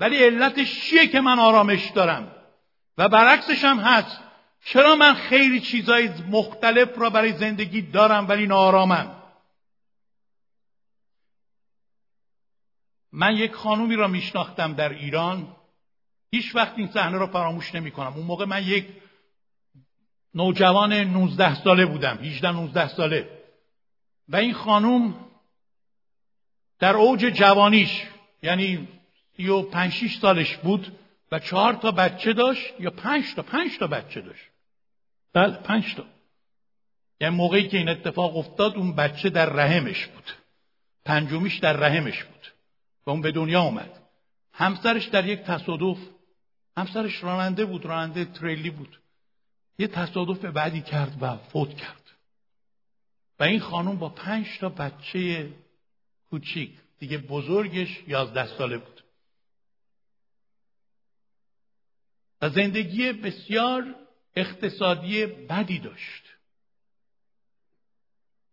ولی 0.00 0.24
علتش 0.24 0.80
چیه 0.80 1.06
که 1.06 1.20
من 1.20 1.38
آرامش 1.38 1.90
دارم؟ 1.90 2.34
و 2.98 3.08
برعکسش 3.08 3.64
هم 3.64 3.78
هست. 3.78 4.20
چرا 4.64 4.96
من 4.96 5.14
خیلی 5.14 5.60
چیزای 5.60 6.08
مختلف 6.30 6.98
را 6.98 7.10
برای 7.10 7.32
زندگی 7.32 7.82
دارم 7.82 8.28
ولی 8.28 8.46
ناآرامم؟ 8.46 9.16
من 13.12 13.36
یک 13.36 13.52
خانومی 13.52 13.96
را 13.96 14.08
میشناختم 14.08 14.74
در 14.74 14.88
ایران. 14.88 15.56
هیچ 16.30 16.54
وقت 16.54 16.78
این 16.78 16.88
صحنه 16.88 17.18
را 17.18 17.26
فراموش 17.26 17.74
نمی 17.74 17.90
کنم 17.90 18.12
اون 18.12 18.26
موقع 18.26 18.44
من 18.44 18.62
یک 18.62 18.86
نوجوان 20.34 20.92
19 20.92 21.54
ساله 21.54 21.86
بودم. 21.86 22.18
18 22.18 22.52
19 22.52 22.88
ساله. 22.88 23.40
و 24.28 24.36
این 24.36 24.54
خانوم 24.54 25.30
در 26.78 26.96
اوج 26.96 27.20
جوانیش 27.20 28.02
یعنی 28.42 28.88
35 29.36 29.92
6 29.92 30.18
سالش 30.18 30.56
بود 30.56 30.98
و 31.32 31.38
چهار 31.38 31.74
تا 31.74 31.90
بچه 31.90 32.32
داشت 32.32 32.80
یا 32.80 32.90
پنج 32.90 33.34
تا 33.34 33.42
پنج 33.42 33.78
تا 33.78 33.86
بچه 33.86 34.20
داشت. 34.20 34.44
بله 35.32 35.56
پنج 35.56 35.94
تا. 35.94 36.04
یعنی 37.20 37.36
موقعی 37.36 37.68
که 37.68 37.76
این 37.76 37.88
اتفاق 37.88 38.36
افتاد 38.36 38.76
اون 38.76 38.94
بچه 38.94 39.30
در 39.30 39.50
رحمش 39.50 40.06
بود. 40.06 40.30
پنجمیش 41.04 41.58
در 41.58 41.72
رحمش 41.72 42.24
بود 42.24 42.52
و 43.06 43.10
اون 43.10 43.20
به 43.20 43.32
دنیا 43.32 43.62
اومد. 43.62 43.90
همسرش 44.52 45.06
در 45.06 45.26
یک 45.26 45.40
تصادف 45.40 45.98
همسرش 46.76 47.24
راننده 47.24 47.64
بود 47.64 47.86
راننده 47.86 48.24
تریلی 48.24 48.70
بود. 48.70 49.00
یه 49.78 49.86
تصادف 49.86 50.44
بعدی 50.44 50.80
کرد 50.80 51.16
و 51.20 51.36
فوت 51.36 51.74
کرد. 51.76 52.10
و 53.40 53.44
این 53.44 53.60
خانم 53.60 53.96
با 53.96 54.08
پنج 54.08 54.58
تا 54.60 54.68
بچه 54.68 55.50
کوچیک 56.30 56.70
دیگه 56.98 57.18
بزرگش 57.18 58.02
یازده 58.06 58.46
ساله 58.46 58.78
بود. 58.78 58.99
و 62.42 62.48
زندگی 62.48 63.12
بسیار 63.12 63.94
اقتصادی 64.36 65.26
بدی 65.26 65.78
داشت. 65.78 66.22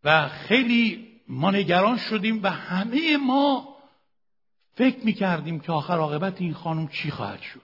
و 0.03 0.27
خیلی 0.27 1.07
ما 1.27 1.51
نگران 1.51 1.97
شدیم 1.97 2.43
و 2.43 2.47
همه 2.49 3.17
ما 3.17 3.77
فکر 4.75 5.05
می‌کردیم 5.05 5.59
که 5.59 5.71
آخر 5.71 5.97
عاقبت 5.97 6.41
این 6.41 6.53
خانم 6.53 6.87
چی 6.87 7.11
خواهد 7.11 7.41
شد. 7.41 7.61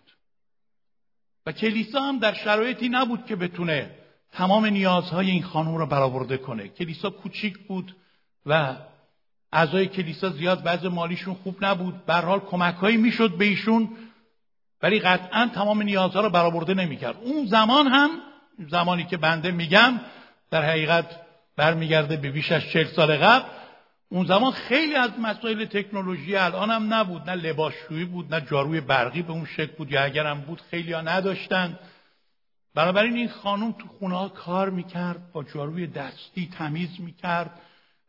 و 1.45 1.51
کلیسا 1.51 2.01
هم 2.01 2.19
در 2.19 2.33
شرایطی 2.33 2.89
نبود 2.89 3.25
که 3.25 3.35
بتونه 3.35 3.95
تمام 4.31 4.65
نیازهای 4.65 5.31
این 5.31 5.43
خانم 5.43 5.75
را 5.75 5.85
برآورده 5.85 6.37
کنه. 6.37 6.67
کلیسا 6.67 7.09
کوچیک 7.09 7.57
بود 7.57 7.95
و 8.45 8.75
اعضای 9.51 9.87
کلیسا 9.87 10.29
زیاد 10.29 10.61
وضع 10.65 10.87
مالیشون 10.87 11.33
خوب 11.33 11.65
نبود. 11.65 12.05
به 12.05 12.13
حال 12.13 12.39
کمکهایی 12.39 12.97
می‌شد 12.97 13.37
به 13.37 13.45
ایشون. 13.45 13.89
ولی 14.83 14.99
قطعا 14.99 15.49
تمام 15.55 15.81
نیازها 15.81 16.21
را 16.21 16.29
برآورده 16.29 16.73
نمی‌کرد. 16.73 17.15
اون 17.21 17.45
زمان 17.45 17.87
هم 17.87 18.09
زمانی 18.69 19.03
که 19.03 19.17
بنده 19.17 19.51
میگم 19.51 19.99
در 20.51 20.65
حقیقت 20.65 21.05
برمیگرده 21.57 22.17
به 22.17 22.31
بیش 22.31 22.51
از 22.51 22.61
چهل 22.73 22.85
سال 22.85 23.17
قبل 23.17 23.45
اون 24.09 24.25
زمان 24.25 24.51
خیلی 24.51 24.95
از 24.95 25.11
مسائل 25.19 25.65
تکنولوژی 25.65 26.35
الان 26.35 26.71
هم 26.71 26.93
نبود. 26.93 27.29
نه 27.29 27.35
لباسشویی 27.35 28.05
بود 28.05 28.35
نه 28.35 28.41
جاروی 28.41 28.81
برقی 28.81 29.21
به 29.21 29.31
اون 29.31 29.45
شکل 29.45 29.71
بود 29.77 29.91
یا 29.91 30.03
اگرم 30.03 30.41
بود 30.41 30.61
خیلی 30.71 30.93
ها 30.93 31.01
نداشتن. 31.01 31.79
بنابراین 32.75 33.13
این 33.13 33.29
خانم 33.29 33.71
تو 33.71 33.87
خونه 33.99 34.15
ها 34.15 34.29
کار 34.29 34.69
می‌کرد 34.69 35.31
با 35.33 35.43
جاروی 35.43 35.87
دستی 35.87 36.49
تمیز 36.57 36.89
می‌کرد 36.99 37.59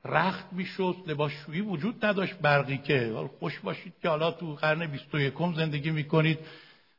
رخت 0.05 0.53
می‌شد 0.53 0.97
لباسشویی 1.07 1.61
وجود 1.61 2.05
نداشت 2.05 2.35
برقی 2.35 2.79
که. 2.79 3.29
خوش 3.39 3.59
باشید 3.59 3.93
که 4.03 4.09
حالا 4.09 4.31
تو 4.31 4.55
قرن 4.55 4.87
21 4.87 5.35
زندگی 5.57 5.91
می‌کنید. 5.91 6.39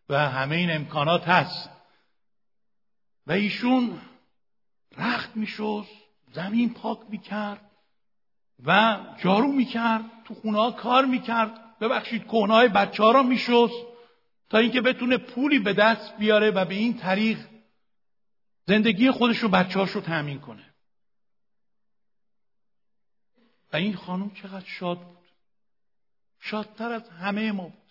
و 0.10 0.30
همه 0.30 0.56
این 0.56 0.72
امکانات 0.72 1.28
هست. 1.28 1.70
و 3.28 3.32
ایشون 3.32 4.02
رخت 4.98 5.38
می‌شد 5.38 5.86
زمین 6.34 6.74
پاک 6.74 7.00
می‌کرد 7.10 7.72
و 8.66 9.00
جارو 9.18 9.52
می‌کرد 9.52 10.04
تو 10.26 10.34
خونه 10.34 10.72
کار 10.72 11.06
می‌کرد. 11.06 11.80
ببخشید 11.80 12.24
کهنه 12.24 12.54
های 12.54 12.68
بچه 12.68 13.04
ها 13.04 13.12
را 13.12 13.24
میشست 13.24 13.86
تا 14.50 14.58
اینکه 14.58 14.82
بتونه 14.82 15.18
پولی 15.18 15.60
به 15.60 15.74
دست 15.74 16.18
بیاره 16.18 16.52
و 16.52 16.66
به 16.66 16.76
این 16.76 16.98
طریق 16.98 17.40
زندگی 18.68 19.12
خودش 19.12 19.38
رو 19.38 19.50
بچه 19.50 19.80
رو 19.80 20.02
تأمین 20.02 20.40
کنه. 20.40 20.74
و 23.74 23.78
این 23.78 23.96
خانم 23.96 24.30
چقدر 24.30 24.66
شاد 24.66 25.00
بود. 25.00 25.18
شادتر 26.40 26.92
از 26.92 27.10
همه 27.10 27.52
ما 27.52 27.64
بود. 27.64 27.85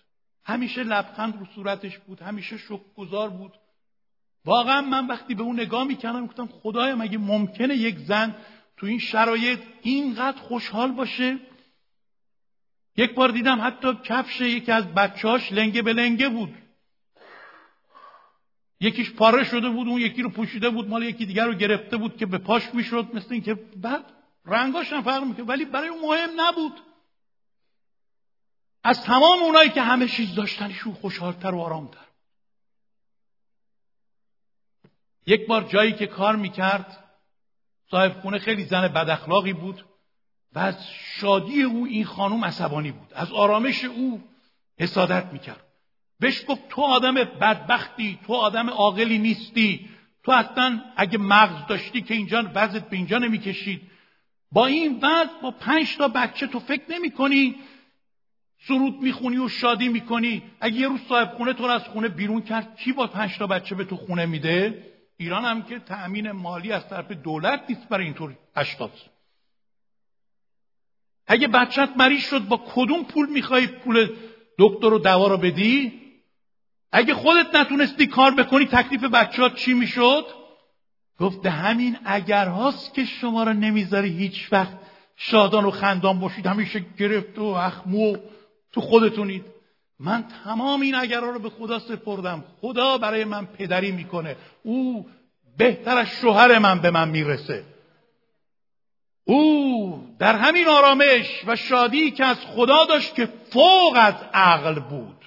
همیشه 0.44 0.83
لبخند 0.83 1.38
رو 1.38 1.46
صورتش 1.54 1.98
بود 1.98 2.22
همیشه 2.22 2.57
گذار 2.96 3.30
بود. 3.30 3.52
واقعا 4.44 4.80
من 4.80 5.07
وقتی 5.07 5.35
به 5.35 5.42
اون 5.42 5.61
نگاه 5.61 5.85
می‌کردم 5.85 6.26
گفتم 6.26 6.46
خدایا 6.46 6.96
مگه 6.96 7.18
ممکنه 7.18 7.74
یک 7.74 7.98
زن 7.98 8.35
تو 8.76 8.87
این 8.87 8.98
شرایط 8.98 9.61
اینقدر 9.83 10.40
خوشحال 10.40 10.92
باشه؟ 10.92 11.38
یک 12.96 13.14
بار 13.14 13.28
دیدم 13.28 13.61
حتی 13.61 13.94
کفش 14.04 14.40
یکی 14.40 14.72
از 14.72 14.94
بچهاش 14.94 15.52
لنگه 15.52 15.83
به 15.83 15.92
لنگه 15.92 16.28
بود. 16.28 16.54
یکیش 18.80 19.11
پاره 19.12 19.44
شده 19.44 19.68
بود 19.68 19.88
اون 19.88 20.00
یکی 20.00 20.22
رو 20.22 20.30
پوشیده 20.30 20.70
بود 20.70 20.88
مال 20.88 21.02
یکی 21.02 21.26
دیگر 21.26 21.46
رو 21.46 21.54
گرفته 21.54 21.96
بود 21.96 22.16
که 22.16 22.26
به 22.26 22.38
پاش 22.38 22.74
می‌شد 22.74 23.09
مثل 23.14 23.28
اینکه 23.30 23.54
بعد 23.54 24.04
رنگاش 24.46 24.92
هم 24.92 25.02
فرق 25.02 25.24
می‌کرد 25.24 25.48
ولی 25.48 25.64
برای 25.64 25.88
اون 25.88 26.00
مهم 26.00 26.30
نبود. 26.37 26.72
از 28.85 29.03
تمام 29.03 29.42
اونایی 29.42 29.70
که 29.70 29.83
همه 29.83 30.09
چیز 30.09 30.35
داشتنشون 30.35 30.94
خوشحالتر 30.94 31.55
و 31.55 31.61
آرامتر. 31.61 31.99
یک 35.27 35.47
بار 35.47 35.62
جایی 35.62 35.92
که 35.92 36.07
کار 36.07 36.37
می‌کرد 36.37 37.05
صاحب 37.90 38.20
خونه 38.20 38.38
خیلی 38.38 38.64
زن 38.64 38.88
بد 38.88 39.11
اخلاقی 39.11 39.53
بود 39.53 39.85
و 40.53 40.59
از 40.59 40.87
شادی 41.20 41.62
او 41.62 41.87
این 41.87 42.05
خانم 42.05 42.44
عصبانی 42.44 42.92
بود. 42.92 43.12
از 43.14 43.33
آرامش 43.33 43.85
او 43.85 44.25
حسادت 44.79 45.33
می‌کرد. 45.33 45.64
بهش 46.20 46.44
گفت 46.49 46.68
تو 46.68 46.83
آدم 46.83 47.14
بدبختی 47.14 48.18
تو 48.27 48.35
آدم 48.35 48.70
عاقلی 48.70 49.18
نیستی. 49.18 49.88
تو 50.23 50.33
اصلا 50.33 50.83
اگه 50.97 51.18
مغز 51.18 51.66
داشتی 51.66 52.03
که 52.03 52.14
اینجا 52.14 52.51
وضعت 52.55 52.88
به 52.88 52.97
اینجا 52.97 53.18
نمی‌کشید. 53.18 53.90
با 54.53 54.66
این 54.66 54.97
وضع 55.03 55.40
با 55.42 55.51
پنج 55.51 55.97
تا 55.97 56.09
بچه 56.09 56.47
تو 56.47 56.61
فکر 56.61 56.83
نمی 56.88 57.11
کنی 57.11 57.57
سرود 58.68 59.03
می‌خونی 59.03 59.38
و 59.38 59.48
شادی 59.48 59.88
می‌کنی. 59.88 60.42
اگه 60.61 60.77
یه 60.77 60.88
روز 60.88 61.00
صاحب 61.09 61.29
خونه 61.37 61.53
تو 61.53 61.64
از 61.64 61.88
خونه 61.88 62.09
بیرون 62.09 62.42
کرد 62.42 62.77
کی 62.77 62.92
با 62.92 63.07
پنج 63.07 63.38
تا 63.38 63.46
بچه 63.46 63.74
به 63.74 63.85
تو 63.85 63.96
خونه 63.96 64.27
میده؟ 64.27 64.85
ایران 65.16 65.44
هم 65.44 65.62
که 65.62 65.79
تأمین 65.79 66.31
مالی 66.31 66.72
از 66.72 66.88
طرف 66.88 67.12
دولت 67.12 67.64
نیست 67.68 67.88
برای 67.88 68.05
اینطور 68.05 68.37
اشخاص 68.57 68.90
اگه 71.27 71.48
بچت 71.48 71.90
مریض 71.96 72.20
شد 72.20 72.48
با 72.48 72.64
کدوم 72.74 73.05
پول 73.05 73.31
می‌خوای 73.31 73.66
پول 73.66 74.09
دکتر 74.59 74.92
و 74.92 74.98
دوا 74.98 75.27
رو 75.27 75.37
بدی؟ 75.37 76.00
اگه 76.92 77.14
خودت 77.14 77.55
نتونستی 77.55 78.07
کار 78.07 78.31
بکنی 78.31 78.66
تکلیف 78.66 79.05
بچه 79.05 79.50
چی 79.50 79.72
می‌شد؟ 79.74 80.27
گفت 81.20 81.46
همین 81.46 81.96
اگر 82.05 82.48
هاست 82.48 82.94
که 82.94 83.05
شما 83.05 83.44
رو 83.44 83.53
نمی‌ذاری 83.53 84.09
هیچ 84.09 84.48
وقت 84.53 84.79
شادان 85.16 85.64
و 85.64 85.70
خندان 85.70 86.20
باشید. 86.20 86.46
همیشه 86.46 86.85
گرفت 86.98 87.38
و 87.38 87.44
اخمو. 87.44 88.16
تو 88.74 88.80
خودتونید. 88.80 89.44
من 89.98 90.24
تمام 90.44 90.80
این 90.80 90.94
اگرها 90.94 91.30
رو 91.30 91.38
به 91.38 91.50
خدا 91.50 91.78
سپردم. 91.78 92.44
خدا 92.60 92.98
برای 92.98 93.24
من 93.24 93.46
پدری 93.46 93.92
می‌کنه. 93.92 94.37
او 94.62 95.10
بهتر 95.58 95.98
از 95.98 96.06
شوهر 96.06 96.58
من 96.58 96.80
به 96.80 96.90
من 96.90 97.08
می‌رسه. 97.08 97.64
او 99.24 100.16
در 100.18 100.37
همین 100.37 100.68
آرامش 100.68 101.44
و 101.46 101.56
شادی 101.56 102.10
که 102.10 102.24
از 102.24 102.37
خدا 102.37 102.84
داشت 102.84 103.14
که 103.14 103.26
فوق 103.50 103.96
از 103.96 104.14
عقل 104.34 104.80
بود. 104.80 105.24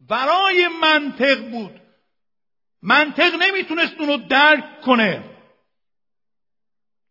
برای 0.00 0.68
منطق 0.82 1.50
بود. 1.50 1.80
منطق 2.82 3.34
نمی‌تونست 3.34 3.94
اونو 4.00 4.16
درک 4.16 4.80
کنه. 4.80 5.24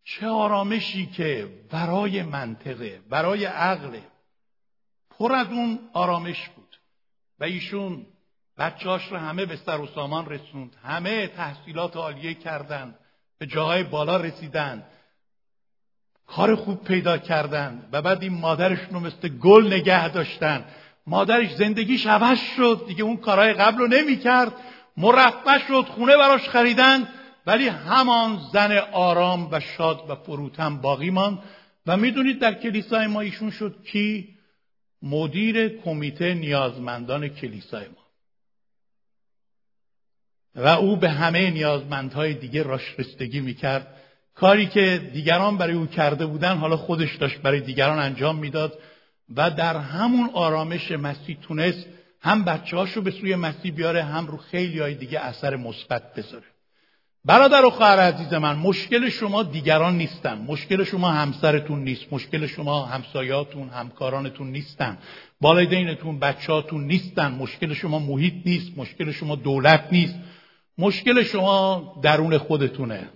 چه 0.05 0.27
آرامشی 0.27 1.05
که 1.05 1.49
برای 1.71 2.23
منطقه 2.23 3.01
برای 3.09 3.45
عقله. 3.45 4.12
پر 5.19 5.33
از 5.35 5.47
اون 5.47 5.79
آرامش 5.93 6.49
بود. 6.49 6.79
و 7.39 7.43
ایشون 7.43 8.05
بچهاش 8.57 9.07
رو 9.11 9.17
همه 9.17 9.45
به 9.45 9.55
سر 9.55 9.81
و 9.81 9.87
سامان 9.87 10.25
رسوند. 10.29 10.75
همه 10.83 11.27
تحصیلات 11.27 11.95
عالیه 11.95 12.33
کردند 12.33 12.99
به 13.37 13.45
جاهای 13.45 13.83
بالا 13.83 14.17
رسیدند 14.17 14.83
کار 16.27 16.55
خوب 16.55 16.83
پیدا 16.83 17.17
کردند 17.17 17.89
و 17.91 18.01
بعد 18.01 18.23
این 18.23 18.33
مادرشون 18.33 18.93
رو 18.93 18.99
مثل 18.99 19.27
گل 19.27 19.73
نگه 19.73 20.09
داشتن. 20.09 20.65
مادرش 21.07 21.55
زندگیش 21.55 22.07
عوض 22.07 22.39
شد. 22.55 22.83
دیگه 22.87 23.03
اون 23.03 23.17
کارهای 23.17 23.53
قبل 23.53 23.77
رو 23.77 23.87
نمی‌کرد. 23.87 24.53
مرفع 24.97 25.67
شد 25.67 25.85
خونه 25.85 26.17
براش 26.17 26.49
خریدن. 26.49 27.07
ولی 27.47 27.67
همان 27.67 28.39
زن 28.53 28.77
آرام 28.91 29.49
و 29.51 29.59
شاد 29.59 30.09
و 30.09 30.15
فروتن 30.15 30.81
باقی 30.81 31.09
ماند. 31.09 31.39
و 31.87 31.97
می‌دونید 31.97 32.39
در 32.39 32.53
کلیسای 32.53 33.07
ما 33.07 33.21
ایشون 33.21 33.51
شد 33.51 33.75
کی؟ 33.91 34.29
مدیر 35.03 35.81
کمیته 35.81 36.33
نیازمندان 36.33 37.27
کلیسای 37.27 37.85
ما. 37.87 38.03
و 40.55 40.67
او 40.67 40.95
به 40.95 41.09
همه 41.09 41.49
نیازمندهای 41.49 42.33
دیگه 42.33 42.63
راش 42.63 42.95
رستگی 42.99 43.39
می‌کرد. 43.39 43.87
کاری 44.35 44.65
که 44.65 45.09
دیگران 45.13 45.57
برای 45.57 45.73
او 45.73 45.85
کرده 45.85 46.25
بودن 46.25 46.57
حالا 46.57 46.77
خودش 46.77 47.15
داشت 47.15 47.41
برای 47.41 47.61
دیگران 47.61 47.99
انجام 47.99 48.35
می‌داد 48.35 48.79
و 49.35 49.51
در 49.51 49.77
همون 49.77 50.29
آرامش 50.33 50.91
مسیح 50.91 51.37
تونست 51.41 51.85
هم 52.21 52.43
بچه 52.43 52.77
هاشو 52.77 53.01
به 53.01 53.11
سوی 53.11 53.35
مسیح 53.35 53.71
بیاره 53.71 54.03
هم 54.03 54.27
رو 54.27 54.37
خیلی 54.37 54.79
های 54.79 54.95
دیگه 54.95 55.19
اثر 55.19 55.55
مثبت 55.55 56.13
بذاره. 56.13 56.52
برادر 57.25 57.65
و 57.65 57.69
خواهر 57.69 57.99
عزیز 57.99 58.33
من 58.33 58.55
مشکل 58.55 59.09
شما 59.09 59.43
دیگران 59.43 59.97
نیستن. 59.97 60.45
مشکل 60.47 60.83
شما 60.83 61.11
همسرتون 61.11 61.83
نیست. 61.83 62.05
مشکل 62.11 62.47
شما 62.47 62.85
همسایاتون 62.85 63.69
همکارانتون 63.69 64.47
نیستن. 64.51 64.97
والدینتون 65.41 66.19
بچهاتون 66.19 66.83
نیستن. 66.83 67.31
مشکل 67.31 67.73
شما 67.73 67.99
محیط 67.99 68.33
نیست. 68.45 68.77
مشکل 68.77 69.11
شما 69.11 69.35
دولت 69.35 69.87
نیست. 69.91 70.15
مشکل 70.77 71.23
شما 71.23 71.93
درون 72.01 72.37
خودتونه. 72.37 73.09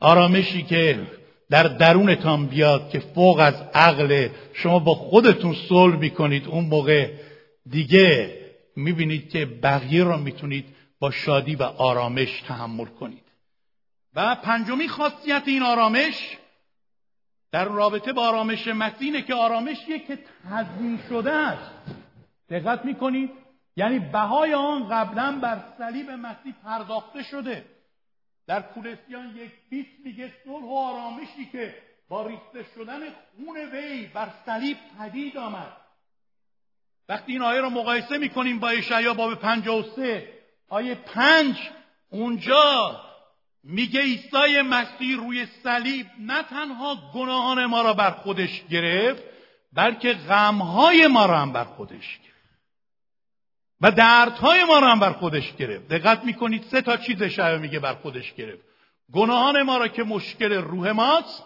آرامشی 0.00 0.62
که 0.62 0.98
در 1.50 1.62
درونتان 1.62 2.46
بیاد 2.46 2.90
که 2.90 2.98
فوق 2.98 3.38
از 3.38 3.54
عقل 3.74 4.28
شما 4.52 4.78
با 4.78 4.94
خودتون 4.94 5.56
صلح 5.68 5.96
می‌کنید 5.96 6.48
اون 6.48 6.64
موقع 6.64 7.10
دیگه 7.70 8.38
می‌بینید 8.76 9.30
که 9.30 9.46
بقیه 9.46 10.04
را 10.04 10.16
می‌تونید 10.16 10.64
با 11.02 11.10
شادی 11.10 11.56
و 11.56 11.62
آرامش 11.62 12.40
تحمل 12.40 12.84
کنید. 12.84 13.24
و 14.14 14.34
پنجمی 14.34 14.88
خاصیت 14.88 15.42
این 15.46 15.62
آرامش 15.62 16.36
در 17.52 17.64
رابطه 17.64 18.12
با 18.12 18.28
آرامش 18.28 18.68
مسینه 18.68 19.22
که 19.22 19.34
آرامشیه 19.34 19.98
که 19.98 20.18
تضمین 20.50 21.00
شده 21.08 21.32
است. 21.32 21.70
دقت 22.50 22.84
می‌کنید؟ 22.84 23.30
یعنی 23.76 23.98
بهای 23.98 24.54
آن 24.54 24.88
قبلا 24.88 25.38
بر 25.42 25.64
صلیب 25.78 26.10
مسیح 26.10 26.54
پرداخته 26.64 27.22
شده. 27.22 27.64
در 28.46 28.62
کولسیان 28.62 29.36
یک 29.36 29.52
بیت 29.70 29.86
میگه 30.04 30.32
صلح 30.44 30.64
و 30.64 30.74
آرامشی 30.74 31.44
که 31.52 31.74
با 32.08 32.26
ریخته 32.26 32.66
شدن 32.74 33.00
خون 33.10 33.56
وی 33.72 34.06
بر 34.06 34.28
صلیب 34.46 34.76
پدید 34.98 35.36
آمد. 35.36 35.76
وقتی 37.08 37.32
این 37.32 37.42
آیه 37.42 37.60
رو 37.60 37.70
مقایسه 37.70 38.18
می‌کنیم 38.18 38.58
با 38.58 38.68
اشعیا 38.68 39.14
باب 39.14 39.34
53 39.34 40.41
آیه 40.72 40.94
پنج 40.94 41.56
اونجا 42.10 43.00
میگه 43.64 44.00
عیسی 44.00 44.62
مسیح 44.62 45.16
روی 45.16 45.46
صلیب 45.46 46.06
نه 46.20 46.42
تنها 46.42 46.96
گناهان 47.14 47.66
ما 47.66 47.82
را 47.82 47.94
بر 47.94 48.10
خودش 48.10 48.62
گرفت 48.70 49.22
بلکه 49.72 50.12
غمهای 50.12 51.06
ما 51.06 51.26
را 51.26 51.38
هم 51.38 51.52
بر 51.52 51.64
خودش 51.64 52.18
گرفت. 52.18 52.60
و 53.80 53.90
دردهای 53.90 54.64
ما 54.64 54.78
را 54.78 54.88
هم 54.88 55.00
بر 55.00 55.12
خودش 55.12 55.56
گرفت. 55.56 55.88
دقت 55.88 56.24
می‌کنید 56.24 56.62
سه 56.62 56.82
تا 56.82 56.96
چیز 56.96 57.22
اشعیا 57.22 57.58
میگه 57.58 57.78
بر 57.78 57.94
خودش 57.94 58.34
گرفت. 58.34 58.62
گناهان 59.12 59.62
ما 59.62 59.76
را 59.78 59.88
که 59.88 60.02
مشکل 60.02 60.52
روح 60.52 60.90
ماست 60.90 61.44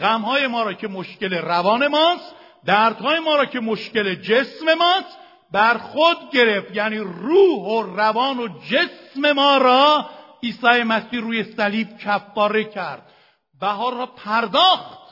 غمهای 0.00 0.46
ما 0.46 0.62
را 0.62 0.72
که 0.72 0.88
مشکل 0.88 1.34
روان 1.34 1.86
ماست 1.86 2.34
دردهای 2.64 3.18
ما 3.18 3.36
را 3.36 3.44
که 3.44 3.60
مشکل 3.60 4.14
جسم 4.14 4.74
ماست 4.74 5.18
بر 5.54 5.78
خود 5.78 6.30
گرفت. 6.32 6.76
یعنی 6.76 6.98
روح 6.98 7.62
و 7.62 7.82
روان 7.96 8.38
و 8.38 8.48
جسم 8.48 9.32
ما 9.32 9.56
را 9.56 10.10
عیسی 10.42 10.82
مسیح 10.82 11.20
روی 11.20 11.44
صلیب 11.44 11.98
کفاره 11.98 12.64
کرد. 12.64 13.12
بهار 13.60 13.94
را 13.94 14.06
پرداخت. 14.06 15.04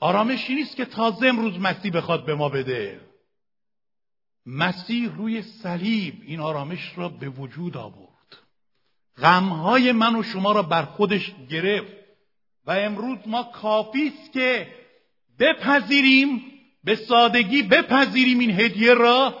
آرامشی 0.00 0.54
نیست 0.54 0.76
که 0.76 0.84
تازه 0.84 1.26
امروز 1.26 1.58
مسیح 1.58 1.92
بخواد 1.92 2.26
به 2.26 2.34
ما 2.34 2.48
بده. 2.48 3.00
مسیح 4.46 5.12
روی 5.16 5.42
صلیب 5.42 6.14
این 6.26 6.40
آرامش 6.40 6.92
را 6.96 7.08
به 7.08 7.28
وجود 7.28 7.76
آورد. 7.76 8.38
غمهای 9.18 9.92
من 9.92 10.16
و 10.16 10.22
شما 10.22 10.52
را 10.52 10.62
بر 10.62 10.84
خودش 10.84 11.32
گرفت. 11.50 11.92
و 12.66 12.70
امروز 12.70 13.18
ما 13.26 13.42
کافی 13.42 14.08
است 14.08 14.32
که 14.32 14.74
بپذیریم 15.38 16.53
به 16.84 16.94
سادگی 16.96 17.62
بپذیریم 17.62 18.38
این 18.38 18.60
هدیه 18.60 18.94
را 18.94 19.38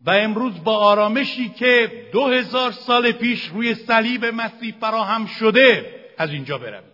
و 0.00 0.10
امروز 0.10 0.64
با 0.64 0.76
آرامشی 0.78 1.48
که 1.48 2.08
دو 2.12 2.28
هزار 2.28 2.72
سال 2.72 3.12
پیش 3.12 3.46
روی 3.46 3.74
صلیب 3.74 4.24
مسیح 4.24 4.74
فراهم 4.80 5.26
شده 5.26 5.94
از 6.18 6.30
اینجا 6.30 6.58
برویم 6.58 6.92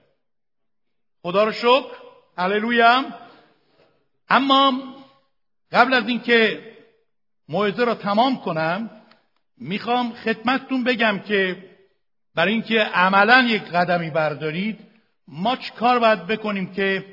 خدا 1.23 1.45
رو 1.45 1.53
شکر. 1.53 2.05
هللویا 2.39 3.05
اما 4.29 4.95
قبل 5.73 5.95
از 5.95 6.09
اینکه 6.09 6.73
موعظه 7.49 7.85
را 7.85 7.95
تمام 7.95 8.41
کنم 8.41 8.91
می‌خوام 9.59 10.13
خدمتتون 10.13 10.85
بگم 10.85 11.19
که 11.19 11.71
برای 12.35 12.53
اینکه 12.53 12.81
عملا 12.81 13.47
یک 13.49 13.63
قدمی 13.63 14.11
بردارید 14.11 14.79
ما 15.29 15.57
چه 15.57 15.73
کار 15.73 15.99
باید 15.99 16.27
بکنیم 16.27 16.73
که 16.73 17.05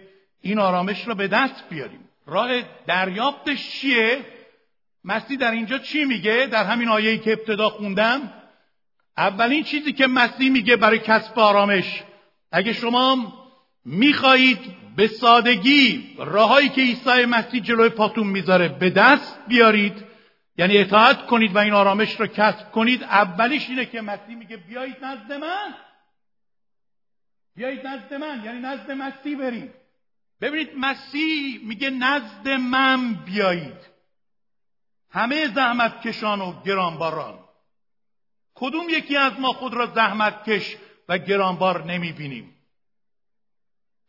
این 0.41 0.59
آرامش 0.59 1.07
را 1.07 1.15
به 1.15 1.27
دست 1.27 1.69
بیاریم؟ 1.69 2.09
راه 2.25 2.61
دریافتش 2.87 3.69
چیه؟ 3.69 4.25
مسیح 5.03 5.37
در 5.37 5.51
اینجا 5.51 5.77
چی 5.77 6.05
میگه؟ 6.05 6.47
در 6.51 6.63
همین 6.63 6.87
آیه‌ای 6.87 7.19
که 7.19 7.31
ابتدا 7.31 7.69
خوندم. 7.69 8.33
اولین 9.17 9.63
چیزی 9.63 9.93
که 9.93 10.07
مسیح 10.07 10.51
میگه 10.51 10.75
برای 10.75 10.99
کسب 10.99 11.39
آرامش. 11.39 12.03
اگه 12.51 12.73
شما 12.73 13.33
می‌خواهید 13.85 14.59
به 14.95 15.07
سادگی 15.07 16.15
راههایی 16.17 16.69
که 16.69 16.81
عیسی 16.81 17.25
مسیح 17.25 17.61
جلوی 17.61 17.89
پاتون 17.89 18.27
می‌ذاره 18.27 18.67
به 18.67 18.89
دست 18.89 19.39
بیارید 19.47 20.05
یعنی 20.57 20.77
اطاعت 20.77 21.25
کنید 21.25 21.55
و 21.55 21.57
این 21.57 21.73
آرامش 21.73 22.19
رو 22.19 22.27
کسب 22.27 22.71
کنید 22.71 23.03
اولیش 23.03 23.69
اینه 23.69 23.85
که 23.85 24.01
مسیح 24.01 24.35
میگه 24.35 24.57
بیایید 24.57 25.05
نزد 25.05 25.33
من. 25.33 25.75
بیایید 27.55 27.87
نزد 27.87 28.13
من 28.13 28.41
یعنی 28.45 28.59
نزد 28.59 28.91
مسیح 28.91 29.37
برید. 29.37 29.80
ببینید 30.41 30.77
مسیح 30.77 31.59
میگه 31.63 31.89
نزد 31.89 32.47
من 32.49 33.13
بیایید. 33.13 33.91
همه 35.11 35.47
زحمت 35.47 36.01
کشان 36.01 36.41
و 36.41 36.61
گرانباران. 36.63 37.39
کدوم 38.55 38.89
یکی 38.89 39.17
از 39.17 39.39
ما 39.39 39.53
خود 39.53 39.73
را 39.73 39.85
زحمت 39.85 40.49
کش 40.49 40.77
و 41.09 41.17
گرانبار 41.17 41.83
نمی‌بینیم؟ 41.83 42.55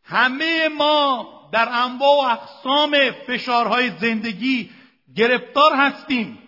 همه 0.03 0.67
ما 0.67 1.49
در 1.53 1.69
انواع 1.69 2.17
و 2.17 2.29
اقسام 2.31 3.11
فشارهای 3.27 3.91
زندگی 3.97 4.71
گرفتار 5.15 5.75
هستیم. 5.75 6.39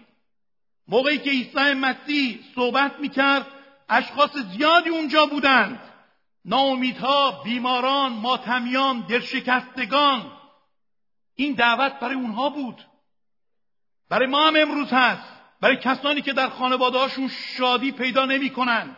موقعی 0.88 1.17
که 1.17 1.29
عیسی 1.29 1.73
مسیح 1.73 2.39
صحبت 2.55 2.99
می‌کرد 2.99 3.47
اشخاص 3.89 4.38
زیادی 4.38 4.89
اونجا 4.89 5.25
بودند. 5.25 5.94
ناامیدها 6.45 7.41
بیماران 7.43 8.13
ماتمیان 8.13 8.99
دلشکستگان. 8.99 10.31
این 11.35 11.53
دعوت 11.53 11.99
برای 11.99 12.15
اونها 12.15 12.49
بود. 12.49 12.81
برای 14.09 14.27
ما 14.27 14.47
هم 14.47 14.55
امروز 14.57 14.93
هست. 14.93 15.35
برای 15.61 15.77
کسانی 15.77 16.21
که 16.21 16.33
در 16.33 16.49
خانوادهاشون 16.49 17.27
شادی 17.27 17.91
پیدا 17.91 18.25
نمی‌کنن. 18.25 18.95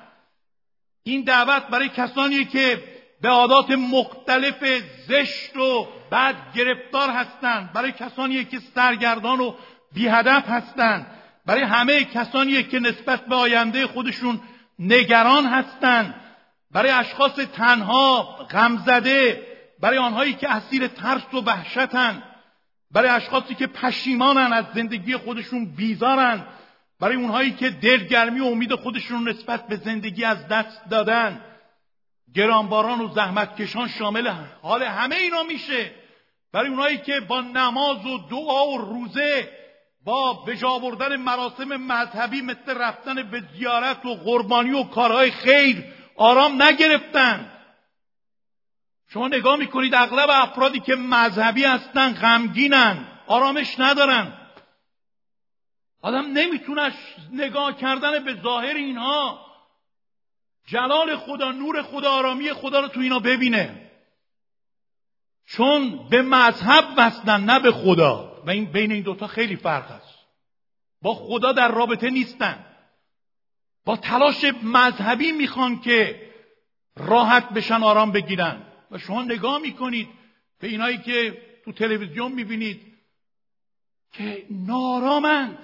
این 1.04 1.22
دعوت 1.22 1.68
برای 1.68 1.90
کسانی 1.90 2.46
که 2.46 2.84
به 3.22 3.30
عادات 3.30 3.72
مختلف 3.72 4.64
زشت 5.08 5.58
و 5.58 5.88
بد 6.12 6.36
گرفتار 6.56 7.10
هستند 7.10 7.74
برای 7.74 7.92
کسانی 7.92 8.46
که 8.46 8.60
سرگردان 8.60 9.40
و 9.40 9.54
بیهدف 9.94 10.50
هستند 10.50 11.08
برای 11.46 11.62
همه 11.62 12.04
کسانی 12.04 12.64
که 12.64 12.80
نسبت 12.80 13.26
به 13.26 13.36
آینده 13.36 13.88
خودشون 13.88 14.42
نگران 14.80 15.46
هستند 15.46 16.27
برای 16.72 16.92
اشخاص 16.92 17.36
تنها 17.36 18.24
غمزده 18.52 19.48
برای 19.80 19.98
آنهایی 19.98 20.34
که 20.34 20.50
اسیر 20.50 20.88
ترس 20.88 21.34
و 21.34 21.38
وحشتن 21.38 22.24
برای 22.92 23.10
اشخاصی 23.10 23.56
که 23.56 23.68
پشیمانن 23.68 24.54
از 24.54 24.66
زندگی 24.76 25.18
خودشون 25.18 25.66
بیزارن 25.66 26.46
برای 27.00 27.16
اونهایی 27.16 27.52
که 27.52 27.70
دلگرمی 27.70 28.40
و 28.40 28.46
امید 28.46 28.76
خودشون 28.76 29.30
نسبت 29.30 29.68
به 29.68 29.76
زندگی 29.76 30.24
از 30.24 30.48
دست 30.48 30.90
دادن. 30.90 31.42
گرانباران 32.36 33.02
و 33.02 33.14
زحمتکشان 33.14 33.88
شامل 33.88 34.28
حال 34.62 34.84
همه 34.84 35.16
اینا 35.16 35.44
میشه. 35.44 35.92
برای 36.54 36.70
اونهایی 36.70 36.98
که 36.98 37.20
با 37.20 37.42
نماز 37.42 38.06
و 38.06 38.18
دعا 38.30 38.68
و 38.68 38.78
روزه 38.78 39.50
با 40.04 40.34
بجا 40.34 40.80
مراسم 41.20 41.78
مذهبی 41.78 42.42
مثل 42.42 42.78
رفتن 42.78 43.24
به 43.24 43.44
زیارت 43.58 44.06
و 44.06 44.16
قربانی 44.16 44.72
و 44.72 44.84
کارهای 44.84 45.32
خیر 45.32 45.84
آرام 46.18 46.62
نگرفتن. 46.62 47.52
شما 49.10 49.28
نگاه 49.28 49.56
می‌کنید 49.56 49.96
اغلب 49.96 50.30
افرادی 50.30 50.80
که 50.80 50.96
مذهبی 50.96 51.64
هستن 51.64 52.14
غمگینن 52.14 53.08
آرامش 53.28 53.80
ندارن. 53.80 54.34
آدم 56.02 56.26
نمی‌تونه 56.26 56.94
نگاه 57.32 57.78
کردن 57.78 58.24
به 58.24 58.34
ظاهر 58.34 58.76
اینها. 58.76 59.48
جلال 60.68 61.16
خدا 61.16 61.52
نور 61.52 61.82
خدا 61.82 62.12
آرامی 62.12 62.54
خدا 62.54 62.80
رو 62.80 62.88
تو 62.88 63.00
اینا 63.00 63.20
ببینه. 63.20 63.92
چون 65.46 66.10
به 66.10 66.22
مذهب 66.22 66.86
وصلن 66.98 67.44
نه 67.44 67.60
به 67.60 67.72
خدا. 67.72 68.42
و 68.46 68.50
این 68.50 68.72
بین 68.72 68.92
این 68.92 69.04
دوتا 69.04 69.28
خیلی 69.28 69.56
فرق 69.56 69.92
است. 69.92 70.18
با 71.02 71.14
خدا 71.14 71.52
در 71.52 71.72
رابطه 71.72 72.10
نیستن. 72.10 72.67
با 73.88 73.98
تلاش 73.98 74.46
مذهبی 74.64 75.32
می‌خوان 75.32 75.80
که 75.80 76.22
راحت 76.98 77.50
بشن 77.50 77.84
آرام 77.84 78.12
بگیرن. 78.12 78.62
و 78.92 78.98
شما 78.98 79.24
نگاه 79.24 79.58
می‌کنید 79.62 80.08
به 80.60 80.68
اینایی 80.68 80.98
که 80.98 81.42
تو 81.66 81.72
تلویزیون 81.72 82.32
می‌بینید 82.32 82.82
که 84.12 84.46
نارامند 84.52 85.58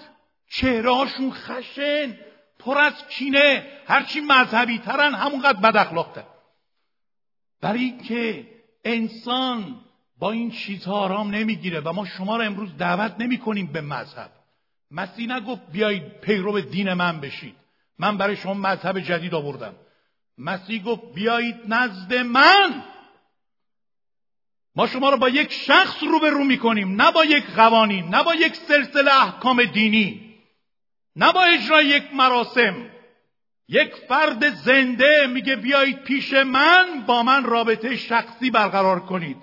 چهرهاشون 0.49 1.31
خشن 1.31 2.17
پر 2.59 2.77
از 2.77 3.07
کینه 3.07 3.67
هرچی 3.87 4.21
مذهبی 4.21 4.77
ترن 4.77 5.15
همونقدر 5.15 5.59
بد 5.59 5.77
اخلاقتر 5.77 6.23
برای 7.61 7.79
اینکه 7.79 8.47
انسان 8.85 9.75
با 10.19 10.31
این 10.31 10.51
چیزها 10.51 10.99
آرام 10.99 11.29
نمی‌گیره 11.29 11.79
و 11.79 11.93
ما 11.93 12.05
شما 12.05 12.37
رو 12.37 12.43
امروز 12.43 12.77
دعوت 12.77 13.15
نمی 13.19 13.37
کنیم 13.37 13.67
به 13.67 13.81
مذهب. 13.81 14.31
مسیح 14.91 15.35
نگفت 15.35 15.71
بیایید 15.71 16.19
پیرو 16.19 16.61
دین 16.61 16.93
من 16.93 17.19
بشید. 17.21 17.62
من 17.99 18.17
برای 18.17 18.35
شما 18.35 18.53
مذهب 18.53 18.99
جدید 18.99 19.33
آوردم. 19.35 19.75
مسیح 20.37 20.83
گفت 20.83 21.01
بیایید 21.15 21.55
نزد 21.67 22.13
من. 22.13 22.83
ما 24.75 24.87
شما 24.87 25.09
رو 25.09 25.17
با 25.17 25.29
یک 25.29 25.51
شخص 25.51 26.03
رو 26.03 26.19
به 26.19 26.29
رو 26.29 26.43
می‌کنیم 26.43 27.01
نه 27.01 27.11
با 27.11 27.25
یک 27.25 27.45
قوانین 27.55 28.07
نه 28.09 28.23
با 28.23 28.35
یک 28.35 28.55
سلسله 28.55 29.21
احکام 29.21 29.63
دینی 29.65 30.35
نه 31.15 31.31
با 31.31 31.43
اجرای 31.43 31.85
یک 31.85 32.13
مراسم. 32.13 32.89
یک 33.69 33.95
فرد 33.95 34.49
زنده 34.49 35.27
میگه 35.27 35.55
بیایید 35.55 36.03
پیش 36.03 36.33
من 36.33 37.03
با 37.07 37.23
من 37.23 37.43
رابطه 37.43 37.95
شخصی 37.95 38.51
برقرار 38.51 38.99
کنید. 38.99 39.37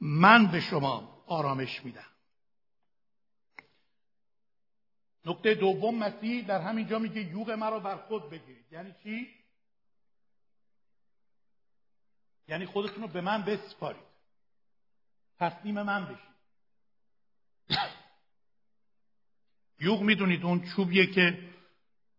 من 0.00 0.46
به 0.46 0.60
شما 0.60 1.24
آرامش 1.26 1.84
میدم. 1.84 2.13
نکته 5.26 5.54
دوم 5.54 5.98
مسیح 5.98 6.46
در 6.46 6.60
همینجا 6.60 6.98
میگه 6.98 7.20
یوغ 7.22 7.50
مرا 7.50 7.80
بر 7.80 7.96
خود 7.96 8.30
بگیرید. 8.30 8.72
یعنی 8.72 8.94
چی؟ 9.02 9.28
یعنی 12.48 12.66
خودتون 12.66 13.02
رو 13.02 13.08
به 13.08 13.20
من 13.20 13.42
بسپارید. 13.42 14.02
تسلیم 15.38 15.82
من 15.82 16.04
بشید. 16.04 16.34
یوغ 19.80 20.02
می‌دونید 20.02 20.44
اون 20.44 20.64
چوبیه 20.76 21.06
که 21.06 21.38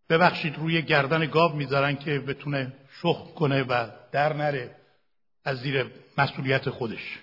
ببخشید 0.09 0.55
روی 0.55 0.81
گردن 0.81 1.25
گاو 1.25 1.55
می‌ذارن 1.55 1.95
که 1.95 2.19
بتونه 2.19 2.73
شخ 3.01 3.33
کنه 3.33 3.63
و 3.63 3.89
در 4.11 4.33
نره 4.33 4.75
از 5.43 5.57
زیر 5.57 5.91
مسئولیت 6.17 6.69
خودش. 6.69 7.19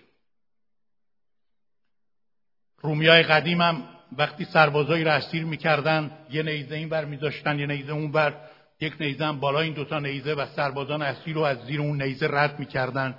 رومیای 2.78 3.22
قدیم 3.22 3.61
هم 3.61 4.01
وقتی 4.19 4.45
سربازایی 4.45 5.05
را 5.05 5.13
اسیر 5.13 5.45
می‌کردن 5.45 6.11
یه 6.31 6.43
نیزه 6.43 6.75
این 6.75 6.89
بر 6.89 7.05
میذاشتن 7.05 7.59
یه 7.59 7.67
نیزه 7.67 7.93
اون 7.93 8.13
بر 8.13 8.35
یک 8.81 8.95
نیزه 9.01 9.25
هم 9.25 9.41
بالا 9.41 9.61
این 9.61 9.73
دوتا 9.73 9.99
نیزه 9.99 10.35
و 10.35 10.47
سربازان 10.47 11.03
اسیر 11.03 11.35
رو 11.35 11.43
از 11.43 11.59
زیر 11.67 11.81
اون 11.81 12.03
نیزه 12.03 12.29
رد 12.31 12.59
می‌کردن. 12.59 13.15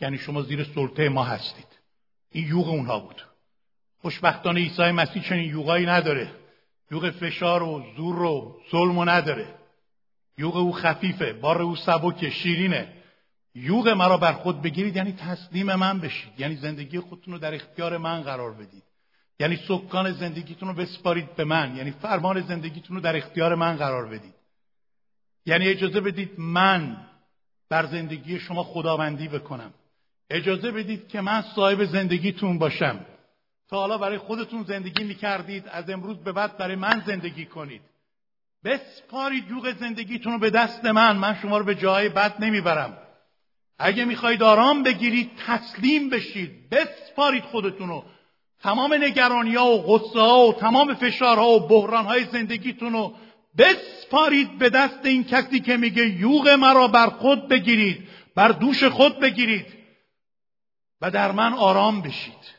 یعنی 0.00 0.18
شما 0.18 0.42
زیر 0.42 0.64
سلطه 0.64 1.08
ما 1.08 1.24
هستید. 1.24 1.66
این 2.30 2.48
یوغ 2.48 2.68
اونها 2.68 2.98
بود. 2.98 3.22
خوشبختانه 4.02 4.60
عیسی 4.60 4.82
مسیح 4.82 5.22
چنین 5.22 5.50
یوغایی 5.50 5.86
نداره. 5.86 6.30
یوغ 6.90 7.10
فشار 7.10 7.62
و 7.62 7.84
زور 7.96 8.22
و 8.22 8.56
ظلم 8.70 9.10
نداره. 9.10 9.46
یوغ 10.38 10.56
او 10.56 10.72
خفیفه 10.72 11.32
بار 11.32 11.62
او 11.62 11.76
سبک 11.76 12.30
شیرینه. 12.30 12.92
یوغ 13.54 13.88
مرا 13.88 14.16
بر 14.16 14.32
خود 14.32 14.62
بگیرید 14.62 14.96
یعنی 14.96 15.12
تسلیم 15.12 15.74
من 15.74 16.00
بشید. 16.00 16.40
یعنی 16.40 16.56
زندگی 16.56 17.00
خودتون 17.00 17.34
رو 17.34 17.40
در 17.40 17.54
اختیار 17.54 17.98
من 17.98 18.22
قرار 18.22 18.52
بدید. 18.52 18.82
یعنی 19.40 19.56
سکان 19.56 20.12
زندگیتون 20.12 20.68
رو 20.68 20.74
بسپارید 20.74 21.36
به 21.36 21.44
من. 21.44 21.76
یعنی 21.76 21.90
فرمان 21.90 22.40
زندگیتون 22.40 22.96
رو 22.96 23.02
در 23.02 23.16
اختیار 23.16 23.54
من 23.54 23.76
قرار 23.76 24.06
بدید. 24.06 24.34
یعنی 25.46 25.68
اجازه 25.68 26.00
بدید 26.00 26.40
من 26.40 26.96
بر 27.68 27.86
زندگی 27.86 28.40
شما 28.40 28.62
خداوندی 28.62 29.28
بکنم. 29.28 29.74
اجازه 30.30 30.70
بدید 30.70 31.08
که 31.08 31.20
من 31.20 31.42
صاحب 31.56 31.84
زندگیتون 31.84 32.58
باشم. 32.58 33.06
تا 33.68 33.80
حالا 33.80 33.98
برای 33.98 34.18
خودتون 34.18 34.62
زندگی 34.62 35.04
می‌کردید 35.04 35.68
از 35.68 35.90
امروز 35.90 36.16
به 36.16 36.32
بعد 36.32 36.56
برای 36.56 36.76
من 36.76 37.02
زندگی 37.06 37.44
کنید. 37.44 37.82
بسپارید 38.64 39.48
جوغ 39.48 39.76
زندگیتون 39.78 40.32
رو 40.32 40.38
به 40.38 40.50
دست 40.50 40.84
من. 40.84 41.16
من 41.16 41.34
شما 41.42 41.58
رو 41.58 41.64
به 41.64 41.74
جای 41.74 42.08
بد 42.08 42.44
نمی‌برم. 42.44 42.98
اگه 43.78 44.04
می‌خواهید 44.04 44.42
آرام 44.42 44.82
بگیرید 44.82 45.30
تسلیم 45.46 46.10
بشید. 46.10 46.70
بسپارید 46.70 47.44
خودتون 47.44 47.88
رو 47.88 48.04
تمام 48.64 48.94
نگرانی 48.94 49.54
ها 49.54 49.70
و 49.70 49.82
غصه 49.82 50.20
ها 50.20 50.46
و 50.46 50.52
تمام 50.52 50.94
فشارها 50.94 51.48
و 51.48 51.68
بحران 51.68 52.04
های 52.04 52.24
زندگیتون 52.24 52.92
رو 52.92 53.14
بسپارید 53.58 54.58
به 54.58 54.70
دست 54.70 55.04
این 55.04 55.24
کسی 55.24 55.60
که 55.60 55.76
میگه 55.76 56.08
یوغ 56.08 56.48
مرا 56.48 56.88
بر 56.88 57.06
خود 57.06 57.48
بگیرید 57.48 58.08
بر 58.34 58.48
دوش 58.48 58.84
خود 58.84 59.20
بگیرید 59.20 59.66
و 61.00 61.10
در 61.10 61.32
من 61.32 61.52
آرام 61.52 62.02
بشید. 62.02 62.54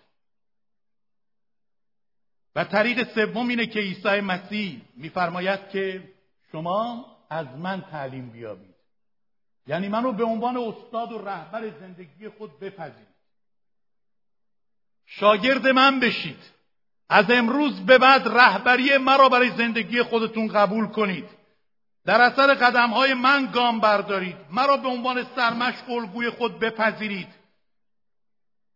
و 2.56 2.64
طریق 2.64 3.14
سوم 3.14 3.48
اینه 3.48 3.66
که 3.66 3.80
عیسی 3.80 4.20
مسیح 4.20 4.82
میفرماید 4.98 5.70
که 5.70 6.14
شما 6.52 7.06
از 7.30 7.48
من 7.48 7.82
تعلیم 7.82 8.30
بیابید. 8.30 8.76
یعنی 9.68 9.88
منو 9.88 10.12
به 10.12 10.24
عنوان 10.24 10.58
استاد 10.58 11.12
و 11.12 11.18
رهبر 11.18 11.70
زندگی 11.80 12.30
خود 12.30 12.60
بپذیرید. 12.60 13.15
شاگرد 15.06 15.68
من 15.68 16.00
بشید. 16.00 16.40
از 17.10 17.32
امروز 17.32 17.86
به 17.86 17.98
بعد 17.98 18.28
رهبری 18.28 18.98
مرا 18.98 19.30
برای 19.30 19.52
زندگی 19.52 20.04
خودتون 20.04 20.48
قبول 20.48 20.88
کنید. 20.88 21.30
در 22.06 22.22
اثر 22.22 22.54
قدم 22.54 22.90
های 22.90 23.14
من 23.14 23.50
گام 23.54 23.80
بردارید. 23.80 24.36
مرا 24.52 24.78
به 24.78 24.88
عنوان 24.88 25.26
سرمشق 25.36 25.90
الگوی 25.90 26.30
خود 26.30 26.60
بپذیرید. 26.60 27.28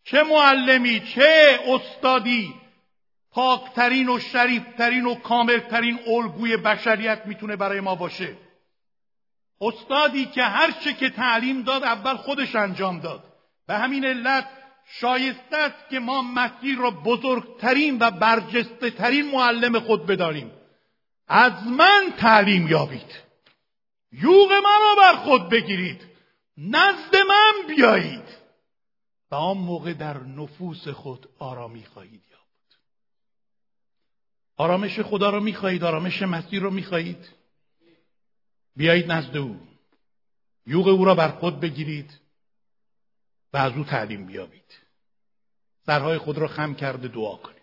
چه 0.03 0.23
معلمی 0.23 0.99
چه 0.99 1.59
استادی 1.67 2.53
پاکترین 3.31 4.09
و 4.09 4.19
شریفترین 4.19 5.05
و 5.05 5.15
کاملترین 5.15 5.99
الگوی 6.07 6.57
بشریت 6.57 7.25
می‌تونه 7.25 7.55
برای 7.55 7.79
ما 7.79 7.95
باشه؟ 7.95 8.37
استادی 9.61 10.25
که 10.25 10.43
هر 10.43 10.71
چه 10.71 10.93
که 10.93 11.09
تعلیم 11.09 11.61
داد 11.61 11.83
اول 11.83 12.15
خودش 12.15 12.55
انجام 12.55 12.99
داد. 12.99 13.23
به 13.67 13.77
همین 13.77 14.05
علت 14.05 14.47
شایسته 14.91 15.57
است 15.57 15.89
که 15.89 15.99
ما 15.99 16.21
مسیح 16.21 16.79
را 16.79 16.91
بزرگترین 16.91 17.97
و 17.99 18.11
برجسته 18.11 18.91
ترین 18.91 19.31
معلم 19.31 19.79
خود 19.79 20.05
بداریم 20.05 20.51
از 21.27 21.67
من 21.67 22.13
تعلیم 22.17 22.67
یابید. 22.67 23.15
یوغ 24.11 24.51
من 24.51 24.79
را 24.81 24.95
بر 24.97 25.15
خود 25.15 25.49
بگیرید. 25.49 26.01
نزد 26.57 27.15
من 27.15 27.75
بیایید. 27.75 28.39
و 29.31 29.35
آن 29.35 29.57
موقع 29.57 29.93
در 29.93 30.17
نفوس 30.17 30.87
خود 30.87 31.29
آرامی 31.39 31.85
خواهید 31.85 32.23
یافت. 32.31 32.79
آرامش 34.57 34.99
خدا 34.99 35.29
را 35.29 35.39
می‌خواهید 35.39 35.83
آرامش 35.83 36.21
مسیر 36.21 36.61
را 36.61 36.69
می‌خواهید. 36.69 37.29
بیایید 38.75 39.11
نزد 39.11 39.37
او. 39.37 39.59
یوغ 40.65 40.87
او 40.87 41.05
را 41.05 41.15
بر 41.15 41.29
خود 41.29 41.59
بگیرید 41.59 42.19
و 43.53 43.57
از 43.57 43.73
او 43.73 43.83
تعلیم 43.83 44.25
بیابید. 44.25 44.78
سرهای 45.89 46.17
خود 46.17 46.37
را 46.37 46.47
خم 46.47 46.73
کرده 46.73 47.07
دعا 47.07 47.35
کنید 47.35 47.58